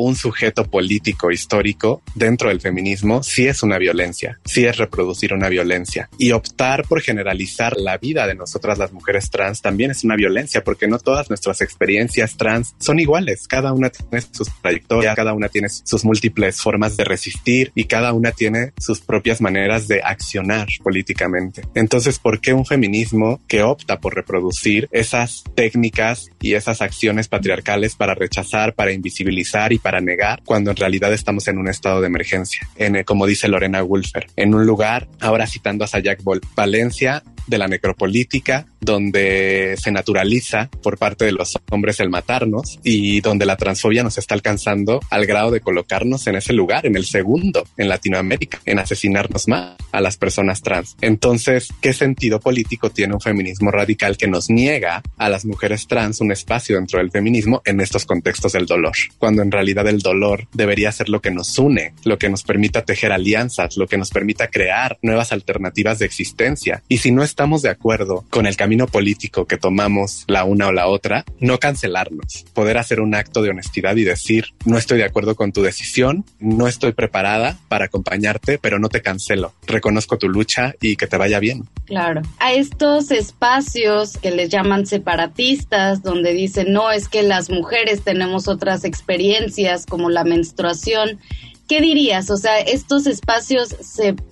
un 0.00 0.16
sujeto 0.16 0.64
político 0.64 1.30
histórico 1.30 2.02
dentro 2.14 2.48
del 2.48 2.60
feminismo 2.60 3.22
sí 3.22 3.46
es 3.46 3.62
una 3.62 3.78
violencia, 3.78 4.38
sí 4.44 4.64
es 4.64 4.76
reproducir 4.76 5.32
una 5.32 5.48
violencia. 5.48 6.08
Y 6.18 6.32
optar 6.32 6.84
por 6.86 7.00
generalizar 7.00 7.76
la 7.76 7.98
vida 7.98 8.26
de 8.26 8.34
nosotras 8.34 8.78
las 8.78 8.92
mujeres 8.92 9.30
trans 9.30 9.62
también 9.62 9.90
es 9.90 10.04
una 10.04 10.16
violencia 10.16 10.62
porque 10.64 10.88
no 10.88 10.98
todas 10.98 11.30
nuestras 11.30 11.60
experiencias 11.60 12.36
trans 12.36 12.74
son 12.78 12.98
iguales. 12.98 13.46
Cada 13.48 13.72
una 13.72 13.90
tiene 13.90 14.22
sus 14.32 14.48
trayectorias, 14.60 15.16
cada 15.16 15.32
una 15.34 15.48
tiene 15.48 15.68
sus 15.68 16.04
múltiples 16.04 16.60
formas 16.60 16.96
de 16.96 17.04
resistir 17.04 17.72
y 17.74 17.84
cada 17.84 18.12
una 18.12 18.32
tiene 18.32 18.72
sus 18.78 19.00
propias 19.00 19.40
maneras 19.40 19.88
de 19.88 20.02
accionar 20.02 20.68
políticamente. 20.82 21.62
Entonces, 21.74 22.18
¿por 22.18 22.40
qué 22.40 22.52
un 22.52 22.66
feminismo 22.66 23.40
que 23.48 23.62
opta 23.62 24.00
por 24.00 24.14
reproducir 24.14 24.88
esas 24.92 25.44
técnicas 25.54 26.30
y 26.40 26.54
esas 26.54 26.82
acciones 26.82 27.28
patriarcales 27.28 27.94
para 27.96 28.14
rechazar, 28.14 28.74
para 28.74 28.92
invisibilizar 28.92 29.72
y 29.72 29.78
para 29.78 29.89
negar 29.98 30.42
cuando 30.44 30.70
en 30.70 30.76
realidad 30.76 31.12
estamos 31.14 31.48
en 31.48 31.56
un 31.56 31.68
estado 31.68 32.02
de 32.02 32.08
emergencia? 32.08 32.68
En, 32.76 33.02
como 33.04 33.26
dice 33.26 33.48
Lorena 33.48 33.80
Wolfer, 33.80 34.26
en 34.36 34.54
un 34.54 34.66
lugar, 34.66 35.08
ahora 35.20 35.46
citando 35.46 35.84
a 35.84 35.88
Sayak 35.88 36.22
Vol, 36.22 36.40
Valencia, 36.54 37.24
de 37.46 37.58
la 37.58 37.68
necropolítica, 37.68 38.66
donde 38.80 39.76
se 39.80 39.92
naturaliza 39.92 40.70
por 40.82 40.98
parte 40.98 41.24
de 41.24 41.32
los 41.32 41.58
hombres 41.70 42.00
el 42.00 42.10
matarnos 42.10 42.78
y 42.82 43.20
donde 43.20 43.46
la 43.46 43.56
transfobia 43.56 44.02
nos 44.02 44.18
está 44.18 44.34
alcanzando 44.34 45.00
al 45.10 45.26
grado 45.26 45.50
de 45.50 45.60
colocarnos 45.60 46.26
en 46.26 46.36
ese 46.36 46.52
lugar, 46.52 46.86
en 46.86 46.96
el 46.96 47.04
segundo 47.04 47.66
en 47.76 47.88
Latinoamérica, 47.88 48.60
en 48.64 48.78
asesinarnos 48.78 49.48
más 49.48 49.76
a 49.92 50.00
las 50.00 50.16
personas 50.16 50.62
trans. 50.62 50.96
Entonces, 51.00 51.68
¿qué 51.80 51.92
sentido 51.92 52.40
político 52.40 52.90
tiene 52.90 53.14
un 53.14 53.20
feminismo 53.20 53.70
radical 53.70 54.16
que 54.16 54.28
nos 54.28 54.50
niega 54.50 55.02
a 55.18 55.28
las 55.28 55.44
mujeres 55.44 55.86
trans 55.86 56.20
un 56.20 56.32
espacio 56.32 56.76
dentro 56.76 56.98
del 56.98 57.10
feminismo 57.10 57.62
en 57.64 57.80
estos 57.80 58.06
contextos 58.06 58.52
del 58.52 58.66
dolor? 58.66 58.92
Cuando 59.18 59.42
en 59.42 59.50
realidad 59.50 59.86
el 59.88 59.98
dolor 60.00 60.46
debería 60.52 60.92
ser 60.92 61.08
lo 61.08 61.20
que 61.20 61.30
nos 61.30 61.58
une, 61.58 61.94
lo 62.04 62.18
que 62.18 62.28
nos 62.28 62.42
permita 62.42 62.84
tejer 62.84 63.12
alianzas, 63.12 63.76
lo 63.76 63.86
que 63.86 63.98
nos 63.98 64.10
permita 64.10 64.48
crear 64.48 64.98
nuevas 65.02 65.32
alternativas 65.32 65.98
de 65.98 66.06
existencia. 66.06 66.82
Y 66.88 66.98
si 66.98 67.10
no 67.10 67.22
es 67.22 67.29
estamos 67.30 67.62
de 67.62 67.70
acuerdo 67.70 68.24
con 68.28 68.46
el 68.46 68.56
camino 68.56 68.86
político 68.86 69.46
que 69.46 69.56
tomamos 69.56 70.24
la 70.26 70.44
una 70.44 70.66
o 70.66 70.72
la 70.72 70.88
otra, 70.88 71.24
no 71.38 71.58
cancelarnos, 71.58 72.44
poder 72.52 72.76
hacer 72.76 73.00
un 73.00 73.14
acto 73.14 73.40
de 73.40 73.50
honestidad 73.50 73.96
y 73.96 74.04
decir, 74.04 74.46
no 74.64 74.76
estoy 74.76 74.98
de 74.98 75.04
acuerdo 75.04 75.36
con 75.36 75.52
tu 75.52 75.62
decisión, 75.62 76.24
no 76.40 76.66
estoy 76.66 76.92
preparada 76.92 77.58
para 77.68 77.84
acompañarte, 77.86 78.58
pero 78.58 78.78
no 78.78 78.88
te 78.88 79.00
cancelo, 79.00 79.52
reconozco 79.66 80.18
tu 80.18 80.28
lucha 80.28 80.74
y 80.80 80.96
que 80.96 81.06
te 81.06 81.16
vaya 81.16 81.38
bien. 81.38 81.68
Claro. 81.86 82.22
A 82.38 82.52
estos 82.52 83.12
espacios 83.12 84.18
que 84.18 84.32
les 84.32 84.48
llaman 84.48 84.86
separatistas, 84.86 86.02
donde 86.02 86.32
dicen, 86.32 86.72
no, 86.72 86.90
es 86.90 87.08
que 87.08 87.22
las 87.22 87.48
mujeres 87.48 88.02
tenemos 88.02 88.48
otras 88.48 88.84
experiencias 88.84 89.86
como 89.86 90.10
la 90.10 90.24
menstruación, 90.24 91.20
¿qué 91.68 91.80
dirías? 91.80 92.30
O 92.30 92.36
sea, 92.36 92.58
estos 92.58 93.06
espacios 93.06 93.76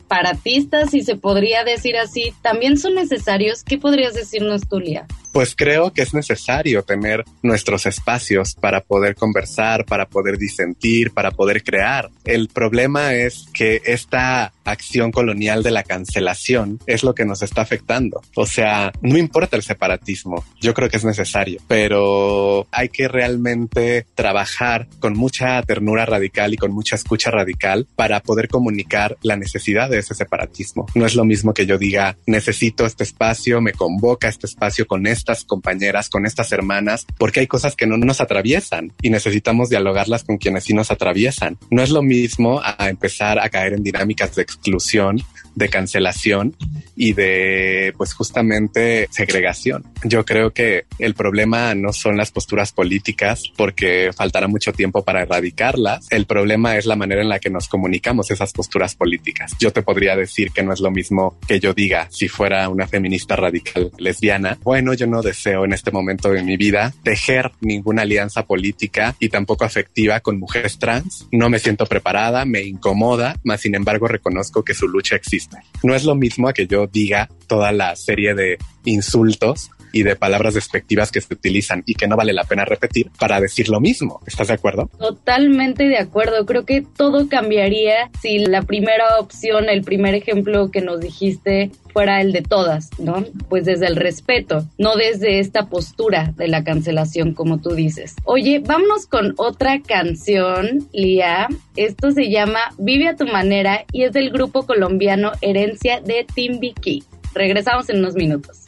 separatistas, 0.09 0.91
si 0.91 1.03
se 1.03 1.17
podría 1.17 1.65
decir 1.65 1.97
así, 1.97 2.33
también 2.41 2.79
son 2.79 2.95
necesarios. 2.95 3.63
¿Qué 3.63 3.77
podrías 3.77 4.15
decirnos, 4.15 4.63
Tulia? 4.67 5.07
Pues 5.33 5.55
creo 5.55 5.93
que 5.93 6.03
es 6.03 6.15
necesario 6.15 6.83
tener 6.83 7.25
nuestros 7.43 7.85
espacios 7.87 8.55
para 8.55 8.81
poder 8.81 9.15
conversar, 9.15 9.85
para 9.85 10.07
poder 10.07 10.39
disentir, 10.39 11.13
para 11.13 11.31
poder 11.31 11.63
crear. 11.63 12.09
El 12.25 12.49
problema 12.49 13.15
es 13.15 13.47
que 13.53 13.83
esta 13.85 14.53
acción 14.65 15.13
colonial 15.13 15.63
de 15.63 15.71
la 15.71 15.83
cancelación 15.83 16.81
es 16.87 17.03
lo 17.05 17.15
que 17.15 17.25
nos 17.25 17.43
está 17.43 17.63
afectando. 17.63 18.23
O 18.35 18.47
sea, 18.47 18.93
no 19.03 19.19
importa 19.19 19.57
el 19.57 19.63
separatismo, 19.63 20.45
yo 20.61 20.75
creo 20.75 20.89
que 20.89 20.97
es 20.97 21.05
necesario, 21.05 21.61
pero 21.69 22.67
hay 22.73 22.89
que 22.89 23.07
realmente 23.07 24.07
trabajar 24.15 24.89
con 24.99 25.17
mucha 25.17 25.63
ternura 25.63 26.07
radical 26.07 26.55
y 26.55 26.57
con 26.57 26.73
mucha 26.73 26.97
escucha 26.97 27.31
radical 27.31 27.87
para 27.97 28.21
poder 28.21 28.49
comunicar 28.49 29.17
la 29.23 29.37
necesidad 29.37 29.91
de 29.91 29.98
ese 30.01 30.15
separatismo. 30.15 30.87
No 30.95 31.07
es 31.07 31.15
lo 31.15 31.25
mismo 31.25 31.55
que 31.55 31.67
yo 31.67 31.79
diga, 31.79 32.17
necesito 32.27 32.87
este 32.87 33.05
espacio, 33.05 33.61
me 33.61 33.73
convoca 33.73 34.29
este 34.29 34.47
espacio 34.47 34.87
con 34.87 35.07
estas 35.07 35.45
compañeras, 35.45 36.09
con 36.09 36.27
estas 36.27 36.53
hermanas, 36.53 37.07
porque 37.19 37.41
hay 37.41 37.47
cosas 37.47 37.77
que 37.77 37.87
no 37.87 37.97
nos 37.97 38.21
atraviesan 38.21 38.93
y 39.03 39.11
necesitamos 39.11 39.69
dialogarlas 39.69 40.25
con 40.25 40.39
quienes 40.39 40.65
sí 40.65 40.75
nos 40.75 40.91
atraviesan. 40.91 41.59
No 41.71 41.83
es 41.83 41.91
lo 41.91 42.03
mismo 42.03 42.61
a 42.63 42.89
empezar 42.89 43.39
a 43.39 43.49
caer 43.49 43.75
en 43.75 43.83
dinámicas 43.83 44.35
de 44.35 44.43
exclusión 44.43 45.23
de 45.59 45.69
cancelación 45.69 46.57
y 46.97 47.13
de 47.13 47.93
pues 47.97 48.13
justamente 48.13 49.09
segregación. 49.11 49.85
Yo 50.05 50.25
creo 50.25 50.53
que 50.53 50.87
el 50.99 51.15
problema 51.15 51.75
no 51.75 51.93
son 51.93 52.17
las 52.17 52.31
posturas 52.33 52.73
políticas 52.73 53.45
porque 53.57 54.11
faltará 54.15 54.49
mucho 54.49 54.73
tiempo 54.73 55.05
para 55.05 55.23
erradicarlas. 55.23 56.07
El 56.11 56.27
problema 56.27 56.77
es 56.77 56.87
la 56.87 56.97
manera 56.97 57.23
en 57.23 57.29
la 57.29 57.39
que 57.39 57.51
nos 57.51 57.69
comunicamos 57.69 58.31
esas 58.31 58.53
posturas 58.53 58.95
políticas. 58.95 59.53
Yo 59.61 59.73
te 59.73 59.83
podría 59.83 60.17
decir 60.17 60.51
que 60.51 60.63
no 60.63 60.73
es 60.73 60.81
lo 60.81 60.91
mismo 60.91 61.39
que 61.47 61.61
yo 61.61 61.73
diga 61.73 62.09
si 62.11 62.29
fuera 62.29 62.69
una 62.69 62.87
feminista 62.87 63.37
radical 63.37 63.93
lesbiana. 63.99 64.59
Bueno, 64.63 64.95
yo 64.95 65.07
no 65.07 65.23
deseo 65.23 65.65
en 65.65 65.73
este 65.73 65.91
momento 65.91 66.31
de 66.31 66.43
mi 66.43 66.57
vida 66.57 66.93
tejer 67.03 67.53
ninguna 67.61 68.03
alianza 68.03 68.45
política 68.47 69.15
y 69.19 69.29
tampoco 69.29 69.65
afectiva 69.65 70.21
con 70.21 70.39
mujeres 70.39 70.79
trans. 70.79 71.27
No 71.31 71.49
me 71.49 71.59
siento 71.59 71.87
preparada, 71.87 72.45
me 72.45 72.63
incomoda, 72.63 73.37
mas 73.45 73.61
sin 73.61 73.75
embargo 73.75 74.09
reconozco 74.09 74.65
que 74.65 74.75
su 74.75 74.89
lucha 74.89 75.17
existe. 75.17 75.48
No 75.83 75.95
es 75.95 76.05
lo 76.05 76.15
mismo 76.15 76.53
que 76.53 76.67
yo 76.67 76.87
diga 76.87 77.29
toda 77.47 77.73
la 77.73 77.95
serie 77.97 78.35
de 78.35 78.59
insultos 78.85 79.71
y 79.93 80.03
de 80.03 80.17
palabras 80.17 80.55
despectivas 80.55 81.11
que 81.11 81.21
se 81.21 81.33
utilizan 81.33 81.83
y 81.87 81.95
que 81.95 82.09
no 82.09 82.17
vale 82.17 82.33
la 82.33 82.45
pena 82.45 82.65
repetir 82.65 83.11
para 83.19 83.41
decir 83.41 83.69
lo 83.69 83.81
mismo. 83.81 84.21
¿Estás 84.27 84.49
de 84.49 84.55
acuerdo? 84.55 84.91
Totalmente 84.99 85.85
de 85.85 85.99
acuerdo. 85.99 86.47
Creo 86.47 86.65
que 86.65 86.83
todo 86.83 87.29
cambiaría 87.29 88.11
si 88.21 88.39
la 88.39 88.63
primera 88.63 89.19
opción, 89.19 89.69
el 89.69 89.83
primer 89.83 90.15
ejemplo 90.15 90.71
que 90.71 90.81
nos 90.81 91.01
dijiste 91.01 91.71
fuera 91.93 92.21
el 92.21 92.33
de 92.33 92.43
todas, 92.43 92.91
¿no? 92.99 93.25
Pues 93.49 93.65
desde 93.65 93.87
el 93.87 93.97
respeto, 93.97 94.67
no 94.79 94.95
desde 94.95 95.41
esta 95.41 95.67
postura 95.67 96.33
de 96.37 96.49
la 96.49 96.63
cancelación, 96.63 97.35
como 97.35 97.59
tú 97.61 97.71
dices. 97.71 98.15
Oye, 98.25 98.61
vámonos 98.65 99.07
con 99.07 99.35
otra 99.37 99.81
canción, 99.83 100.87
Lía. 100.93 101.49
Esto 101.77 102.11
se 102.11 102.31
llama 102.31 102.61
Vive 102.79 103.09
a 103.09 103.17
tu 103.17 103.27
manera 103.27 103.85
y 103.93 104.05
es 104.05 104.13
del 104.13 104.31
grupo 104.31 104.65
colombiano 104.65 105.33
Herencia 105.41 106.01
de 106.01 106.25
Timbiquí. 106.33 107.03
Regresamos 107.35 107.89
en 107.89 107.99
unos 107.99 108.15
minutos. 108.15 108.68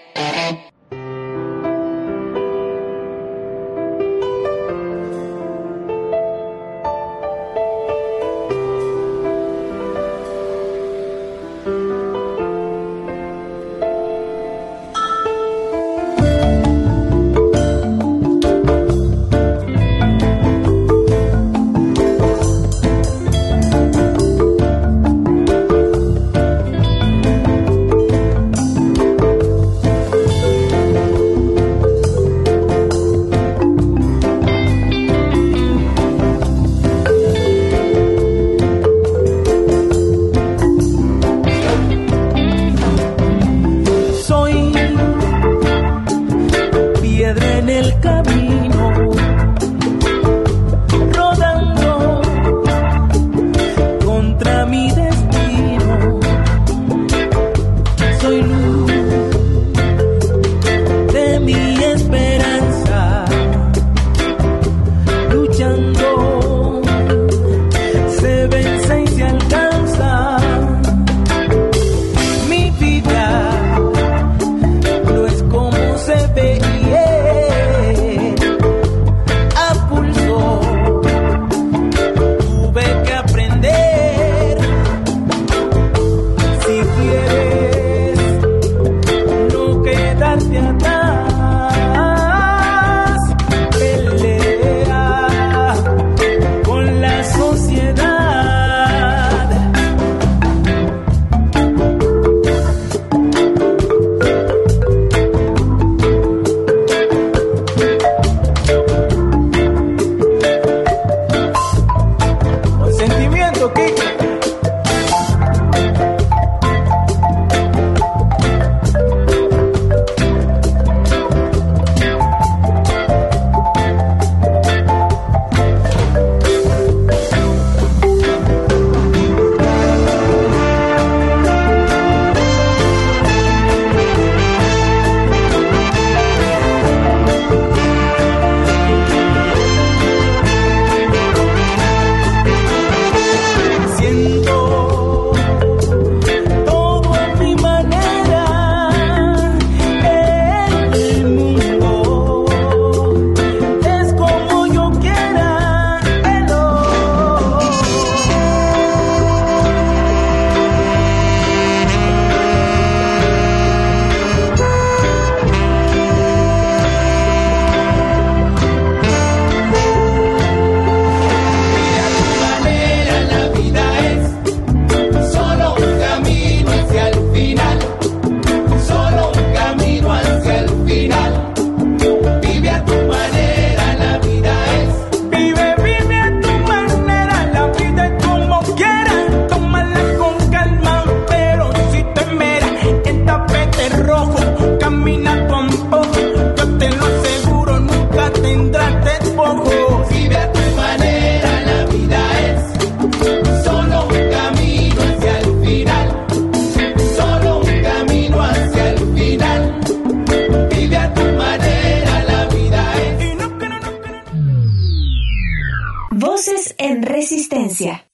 Voces 216.21 216.75
en 216.77 217.01
Resistencia. 217.01 218.05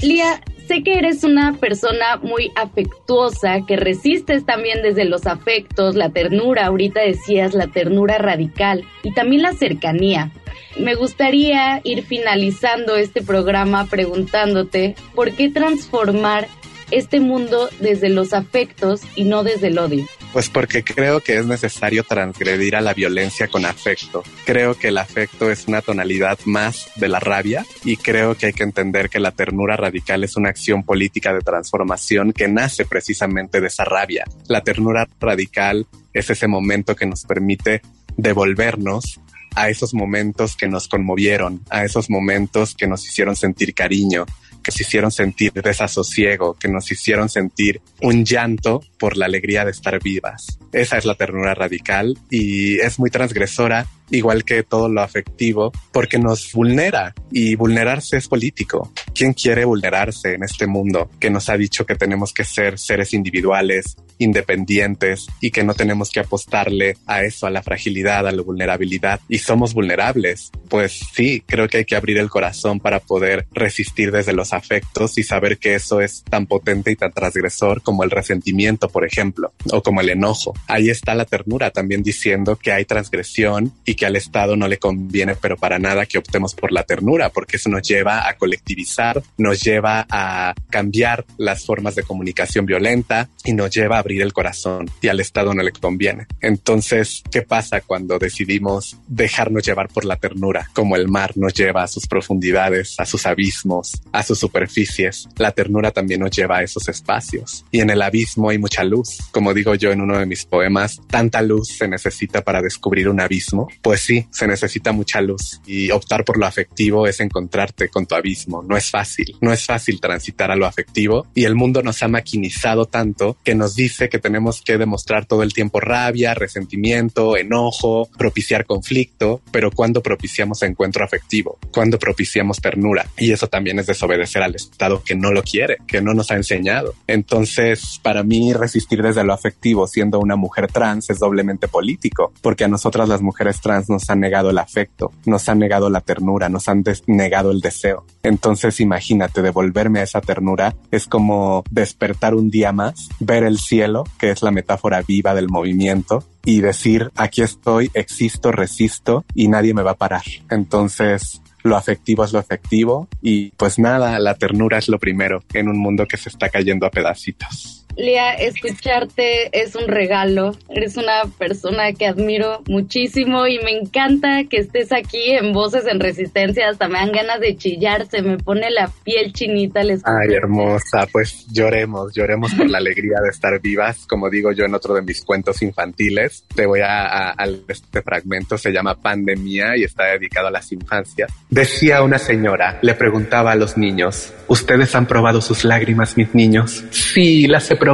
Lía, 0.00 0.40
sé 0.68 0.84
que 0.84 0.96
eres 0.96 1.24
una 1.24 1.54
persona 1.54 2.18
muy 2.22 2.52
afectuosa, 2.54 3.62
que 3.66 3.74
resistes 3.74 4.46
también 4.46 4.80
desde 4.80 5.04
los 5.04 5.26
afectos, 5.26 5.96
la 5.96 6.10
ternura, 6.10 6.66
ahorita 6.66 7.00
decías 7.00 7.54
la 7.54 7.66
ternura 7.66 8.18
radical 8.18 8.84
y 9.02 9.12
también 9.14 9.42
la 9.42 9.52
cercanía. 9.54 10.30
Me 10.78 10.94
gustaría 10.94 11.80
ir 11.82 12.04
finalizando 12.04 12.94
este 12.94 13.20
programa 13.20 13.86
preguntándote 13.86 14.94
por 15.16 15.32
qué 15.32 15.50
transformar 15.50 16.46
este 16.90 17.20
mundo 17.20 17.68
desde 17.80 18.08
los 18.08 18.32
afectos 18.32 19.02
y 19.14 19.24
no 19.24 19.42
desde 19.42 19.68
el 19.68 19.78
odio. 19.78 20.06
Pues 20.32 20.50
porque 20.50 20.84
creo 20.84 21.20
que 21.20 21.38
es 21.38 21.46
necesario 21.46 22.04
transgredir 22.04 22.76
a 22.76 22.80
la 22.80 22.92
violencia 22.92 23.48
con 23.48 23.64
afecto. 23.64 24.22
Creo 24.44 24.74
que 24.74 24.88
el 24.88 24.98
afecto 24.98 25.50
es 25.50 25.66
una 25.66 25.80
tonalidad 25.80 26.38
más 26.44 26.90
de 26.96 27.08
la 27.08 27.18
rabia 27.18 27.64
y 27.84 27.96
creo 27.96 28.36
que 28.36 28.46
hay 28.46 28.52
que 28.52 28.62
entender 28.62 29.08
que 29.08 29.20
la 29.20 29.32
ternura 29.32 29.76
radical 29.76 30.24
es 30.24 30.36
una 30.36 30.50
acción 30.50 30.82
política 30.82 31.32
de 31.32 31.40
transformación 31.40 32.32
que 32.32 32.48
nace 32.48 32.84
precisamente 32.84 33.60
de 33.60 33.68
esa 33.68 33.84
rabia. 33.84 34.24
La 34.48 34.62
ternura 34.62 35.08
radical 35.18 35.86
es 36.12 36.28
ese 36.28 36.46
momento 36.46 36.94
que 36.94 37.06
nos 37.06 37.24
permite 37.24 37.80
devolvernos 38.16 39.20
a 39.54 39.70
esos 39.70 39.94
momentos 39.94 40.56
que 40.56 40.68
nos 40.68 40.88
conmovieron, 40.88 41.62
a 41.70 41.84
esos 41.84 42.10
momentos 42.10 42.74
que 42.74 42.86
nos 42.86 43.06
hicieron 43.06 43.34
sentir 43.34 43.74
cariño, 43.74 44.26
que 44.62 44.70
nos 44.70 44.80
hicieron 44.80 45.10
sentir 45.10 45.52
desasosiego, 45.52 46.54
que 46.54 46.68
nos 46.68 46.90
hicieron 46.90 47.28
sentir 47.28 47.80
un 48.00 48.24
llanto 48.24 48.82
por 48.98 49.16
la 49.16 49.26
alegría 49.26 49.64
de 49.64 49.70
estar 49.70 50.02
vivas. 50.02 50.58
Esa 50.72 50.98
es 50.98 51.04
la 51.04 51.14
ternura 51.14 51.54
radical 51.54 52.18
y 52.30 52.78
es 52.80 52.98
muy 52.98 53.10
transgresora, 53.10 53.86
igual 54.10 54.44
que 54.44 54.62
todo 54.62 54.88
lo 54.88 55.00
afectivo, 55.02 55.72
porque 55.92 56.18
nos 56.18 56.52
vulnera 56.52 57.14
y 57.30 57.54
vulnerarse 57.54 58.16
es 58.16 58.28
político. 58.28 58.92
¿Quién 59.14 59.32
quiere 59.32 59.64
vulnerarse 59.64 60.34
en 60.34 60.44
este 60.44 60.66
mundo 60.66 61.10
que 61.18 61.30
nos 61.30 61.48
ha 61.48 61.56
dicho 61.56 61.86
que 61.86 61.94
tenemos 61.94 62.32
que 62.32 62.44
ser 62.44 62.78
seres 62.78 63.14
individuales, 63.14 63.96
independientes 64.18 65.26
y 65.40 65.50
que 65.50 65.64
no 65.64 65.74
tenemos 65.74 66.10
que 66.10 66.20
apostarle 66.20 66.96
a 67.06 67.22
eso, 67.22 67.46
a 67.46 67.50
la 67.50 67.62
fragilidad, 67.62 68.26
a 68.26 68.32
la 68.32 68.42
vulnerabilidad 68.42 69.20
y 69.28 69.38
somos 69.38 69.74
vulnerables. 69.74 70.50
Pues 70.68 71.00
sí, 71.14 71.42
creo 71.46 71.68
que 71.68 71.78
hay 71.78 71.84
que 71.84 71.96
abrir 71.96 72.18
el 72.18 72.30
corazón 72.30 72.80
para 72.80 73.00
poder 73.00 73.46
resistir 73.52 74.12
desde 74.12 74.32
los 74.32 74.47
afectos 74.52 75.18
y 75.18 75.22
saber 75.22 75.58
que 75.58 75.74
eso 75.74 76.00
es 76.00 76.22
tan 76.24 76.46
potente 76.46 76.90
y 76.90 76.96
tan 76.96 77.12
transgresor 77.12 77.82
como 77.82 78.04
el 78.04 78.10
resentimiento, 78.10 78.88
por 78.88 79.04
ejemplo, 79.04 79.52
o 79.70 79.82
como 79.82 80.00
el 80.00 80.10
enojo. 80.10 80.54
Ahí 80.66 80.90
está 80.90 81.14
la 81.14 81.24
ternura 81.24 81.70
también 81.70 82.02
diciendo 82.02 82.56
que 82.56 82.72
hay 82.72 82.84
transgresión 82.84 83.72
y 83.84 83.94
que 83.94 84.06
al 84.06 84.16
Estado 84.16 84.56
no 84.56 84.68
le 84.68 84.78
conviene, 84.78 85.36
pero 85.36 85.56
para 85.56 85.78
nada 85.78 86.06
que 86.06 86.18
optemos 86.18 86.54
por 86.54 86.72
la 86.72 86.84
ternura, 86.84 87.30
porque 87.30 87.56
eso 87.56 87.68
nos 87.68 87.82
lleva 87.82 88.28
a 88.28 88.36
colectivizar, 88.36 89.22
nos 89.36 89.60
lleva 89.62 90.06
a 90.10 90.54
cambiar 90.70 91.24
las 91.36 91.64
formas 91.64 91.94
de 91.94 92.02
comunicación 92.02 92.66
violenta 92.66 93.28
y 93.44 93.52
nos 93.52 93.70
lleva 93.70 93.96
a 93.96 94.00
abrir 94.00 94.22
el 94.22 94.32
corazón 94.32 94.90
y 95.00 95.08
al 95.08 95.20
Estado 95.20 95.54
no 95.54 95.62
le 95.62 95.72
conviene. 95.72 96.26
Entonces, 96.40 97.22
¿qué 97.30 97.42
pasa 97.42 97.80
cuando 97.80 98.18
decidimos 98.18 98.96
dejarnos 99.06 99.64
llevar 99.64 99.88
por 99.88 100.04
la 100.04 100.16
ternura? 100.16 100.70
Como 100.72 100.96
el 100.96 101.08
mar 101.08 101.32
nos 101.36 101.54
lleva 101.54 101.82
a 101.82 101.88
sus 101.88 102.06
profundidades, 102.06 102.94
a 102.98 103.06
sus 103.06 103.26
abismos, 103.26 104.00
a 104.12 104.22
sus 104.22 104.37
superficies. 104.38 105.28
La 105.36 105.52
ternura 105.52 105.90
también 105.90 106.20
nos 106.20 106.30
lleva 106.30 106.58
a 106.58 106.62
esos 106.62 106.88
espacios. 106.88 107.64
Y 107.70 107.80
en 107.80 107.90
el 107.90 108.02
abismo 108.02 108.50
hay 108.50 108.58
mucha 108.58 108.84
luz. 108.84 109.18
Como 109.30 109.54
digo 109.54 109.74
yo 109.74 109.90
en 109.90 110.00
uno 110.00 110.18
de 110.18 110.26
mis 110.26 110.44
poemas, 110.44 111.00
tanta 111.08 111.42
luz 111.42 111.68
se 111.68 111.88
necesita 111.88 112.42
para 112.42 112.62
descubrir 112.62 113.08
un 113.08 113.20
abismo. 113.20 113.68
Pues 113.82 114.00
sí, 114.00 114.26
se 114.30 114.46
necesita 114.46 114.92
mucha 114.92 115.20
luz. 115.20 115.60
Y 115.66 115.90
optar 115.90 116.24
por 116.24 116.38
lo 116.38 116.46
afectivo 116.46 117.06
es 117.06 117.20
encontrarte 117.20 117.88
con 117.88 118.06
tu 118.06 118.14
abismo. 118.14 118.62
No 118.62 118.76
es 118.76 118.90
fácil. 118.90 119.36
No 119.40 119.52
es 119.52 119.64
fácil 119.64 120.00
transitar 120.00 120.50
a 120.50 120.56
lo 120.56 120.66
afectivo. 120.66 121.26
Y 121.34 121.44
el 121.44 121.54
mundo 121.54 121.82
nos 121.82 122.02
ha 122.02 122.08
maquinizado 122.08 122.86
tanto 122.86 123.36
que 123.44 123.54
nos 123.54 123.74
dice 123.74 124.08
que 124.08 124.18
tenemos 124.18 124.62
que 124.62 124.78
demostrar 124.78 125.26
todo 125.26 125.42
el 125.42 125.52
tiempo 125.52 125.80
rabia, 125.80 126.34
resentimiento, 126.34 127.36
enojo, 127.36 128.08
propiciar 128.16 128.66
conflicto. 128.66 129.42
Pero 129.52 129.70
cuando 129.70 130.02
propiciamos 130.02 130.62
encuentro 130.62 131.04
afectivo? 131.04 131.58
cuando 131.72 131.98
propiciamos 131.98 132.60
ternura? 132.60 133.06
Y 133.16 133.32
eso 133.32 133.46
también 133.48 133.78
es 133.78 133.86
desobedecer 133.86 134.27
al 134.36 134.54
Estado 134.54 135.02
que 135.02 135.14
no 135.14 135.32
lo 135.32 135.42
quiere, 135.42 135.78
que 135.86 136.00
no 136.00 136.14
nos 136.14 136.30
ha 136.30 136.36
enseñado. 136.36 136.94
Entonces, 137.06 138.00
para 138.02 138.22
mí, 138.22 138.52
resistir 138.52 139.02
desde 139.02 139.24
lo 139.24 139.32
afectivo 139.32 139.86
siendo 139.86 140.20
una 140.20 140.36
mujer 140.36 140.68
trans 140.70 141.10
es 141.10 141.18
doblemente 141.18 141.68
político, 141.68 142.32
porque 142.42 142.64
a 142.64 142.68
nosotras 142.68 143.08
las 143.08 143.22
mujeres 143.22 143.60
trans 143.60 143.88
nos 143.88 144.08
han 144.10 144.20
negado 144.20 144.50
el 144.50 144.58
afecto, 144.58 145.12
nos 145.26 145.48
han 145.48 145.58
negado 145.58 145.90
la 145.90 146.00
ternura, 146.00 146.48
nos 146.48 146.68
han 146.68 146.84
negado 147.06 147.50
el 147.50 147.60
deseo. 147.60 148.04
Entonces, 148.22 148.80
imagínate, 148.80 149.42
devolverme 149.42 150.00
a 150.00 150.04
esa 150.04 150.20
ternura 150.20 150.74
es 150.90 151.06
como 151.06 151.64
despertar 151.70 152.34
un 152.34 152.50
día 152.50 152.72
más, 152.72 153.08
ver 153.20 153.44
el 153.44 153.58
cielo, 153.58 154.04
que 154.18 154.30
es 154.30 154.42
la 154.42 154.50
metáfora 154.50 155.02
viva 155.02 155.34
del 155.34 155.48
movimiento, 155.48 156.24
y 156.44 156.60
decir, 156.60 157.10
aquí 157.14 157.42
estoy, 157.42 157.90
existo, 157.94 158.52
resisto 158.52 159.24
y 159.34 159.48
nadie 159.48 159.74
me 159.74 159.82
va 159.82 159.92
a 159.92 159.96
parar. 159.96 160.22
Entonces, 160.50 161.42
lo 161.62 161.76
afectivo 161.76 162.24
es 162.24 162.32
lo 162.32 162.38
efectivo 162.38 163.08
y 163.22 163.50
pues 163.50 163.78
nada, 163.78 164.18
la 164.18 164.34
ternura 164.34 164.78
es 164.78 164.88
lo 164.88 164.98
primero 164.98 165.42
en 165.52 165.68
un 165.68 165.78
mundo 165.78 166.06
que 166.06 166.16
se 166.16 166.28
está 166.28 166.48
cayendo 166.48 166.86
a 166.86 166.90
pedacitos. 166.90 167.86
Lía, 167.98 168.32
escucharte 168.34 169.50
es 169.60 169.74
un 169.74 169.88
regalo. 169.88 170.56
Eres 170.68 170.96
una 170.96 171.24
persona 171.36 171.92
que 171.92 172.06
admiro 172.06 172.62
muchísimo 172.68 173.48
y 173.48 173.58
me 173.58 173.72
encanta 173.72 174.44
que 174.48 174.58
estés 174.58 174.92
aquí 174.92 175.32
en 175.32 175.52
Voces 175.52 175.84
en 175.88 175.98
Resistencia. 175.98 176.68
Hasta 176.68 176.86
me 176.86 177.00
dan 177.00 177.10
ganas 177.10 177.40
de 177.40 177.56
chillar, 177.56 178.06
se 178.06 178.22
me 178.22 178.38
pone 178.38 178.70
la 178.70 178.88
piel 179.02 179.32
chinita. 179.32 179.82
Les 179.82 180.02
Ay, 180.04 180.32
hermosa, 180.32 181.08
pues 181.10 181.48
lloremos, 181.50 182.14
lloremos 182.14 182.54
por 182.54 182.70
la 182.70 182.78
alegría 182.78 183.18
de 183.20 183.30
estar 183.30 183.60
vivas. 183.60 184.06
Como 184.06 184.30
digo 184.30 184.52
yo 184.52 184.64
en 184.64 184.76
otro 184.76 184.94
de 184.94 185.02
mis 185.02 185.24
cuentos 185.24 185.60
infantiles, 185.62 186.44
te 186.54 186.66
voy 186.66 186.82
a, 186.82 187.02
a, 187.02 187.30
a 187.30 187.46
este 187.66 188.00
fragmento, 188.02 188.56
se 188.56 188.70
llama 188.70 188.94
Pandemia 188.94 189.76
y 189.76 189.82
está 189.82 190.04
dedicado 190.04 190.46
a 190.46 190.50
las 190.52 190.70
infancias. 190.70 191.32
Decía 191.50 192.02
una 192.02 192.18
señora, 192.18 192.78
le 192.80 192.94
preguntaba 192.94 193.50
a 193.50 193.56
los 193.56 193.76
niños, 193.76 194.32
¿ustedes 194.46 194.94
han 194.94 195.06
probado 195.06 195.40
sus 195.40 195.64
lágrimas, 195.64 196.16
mis 196.16 196.32
niños? 196.32 196.84
Sí, 196.90 197.48
las 197.48 197.68
he 197.72 197.74
probado, 197.74 197.87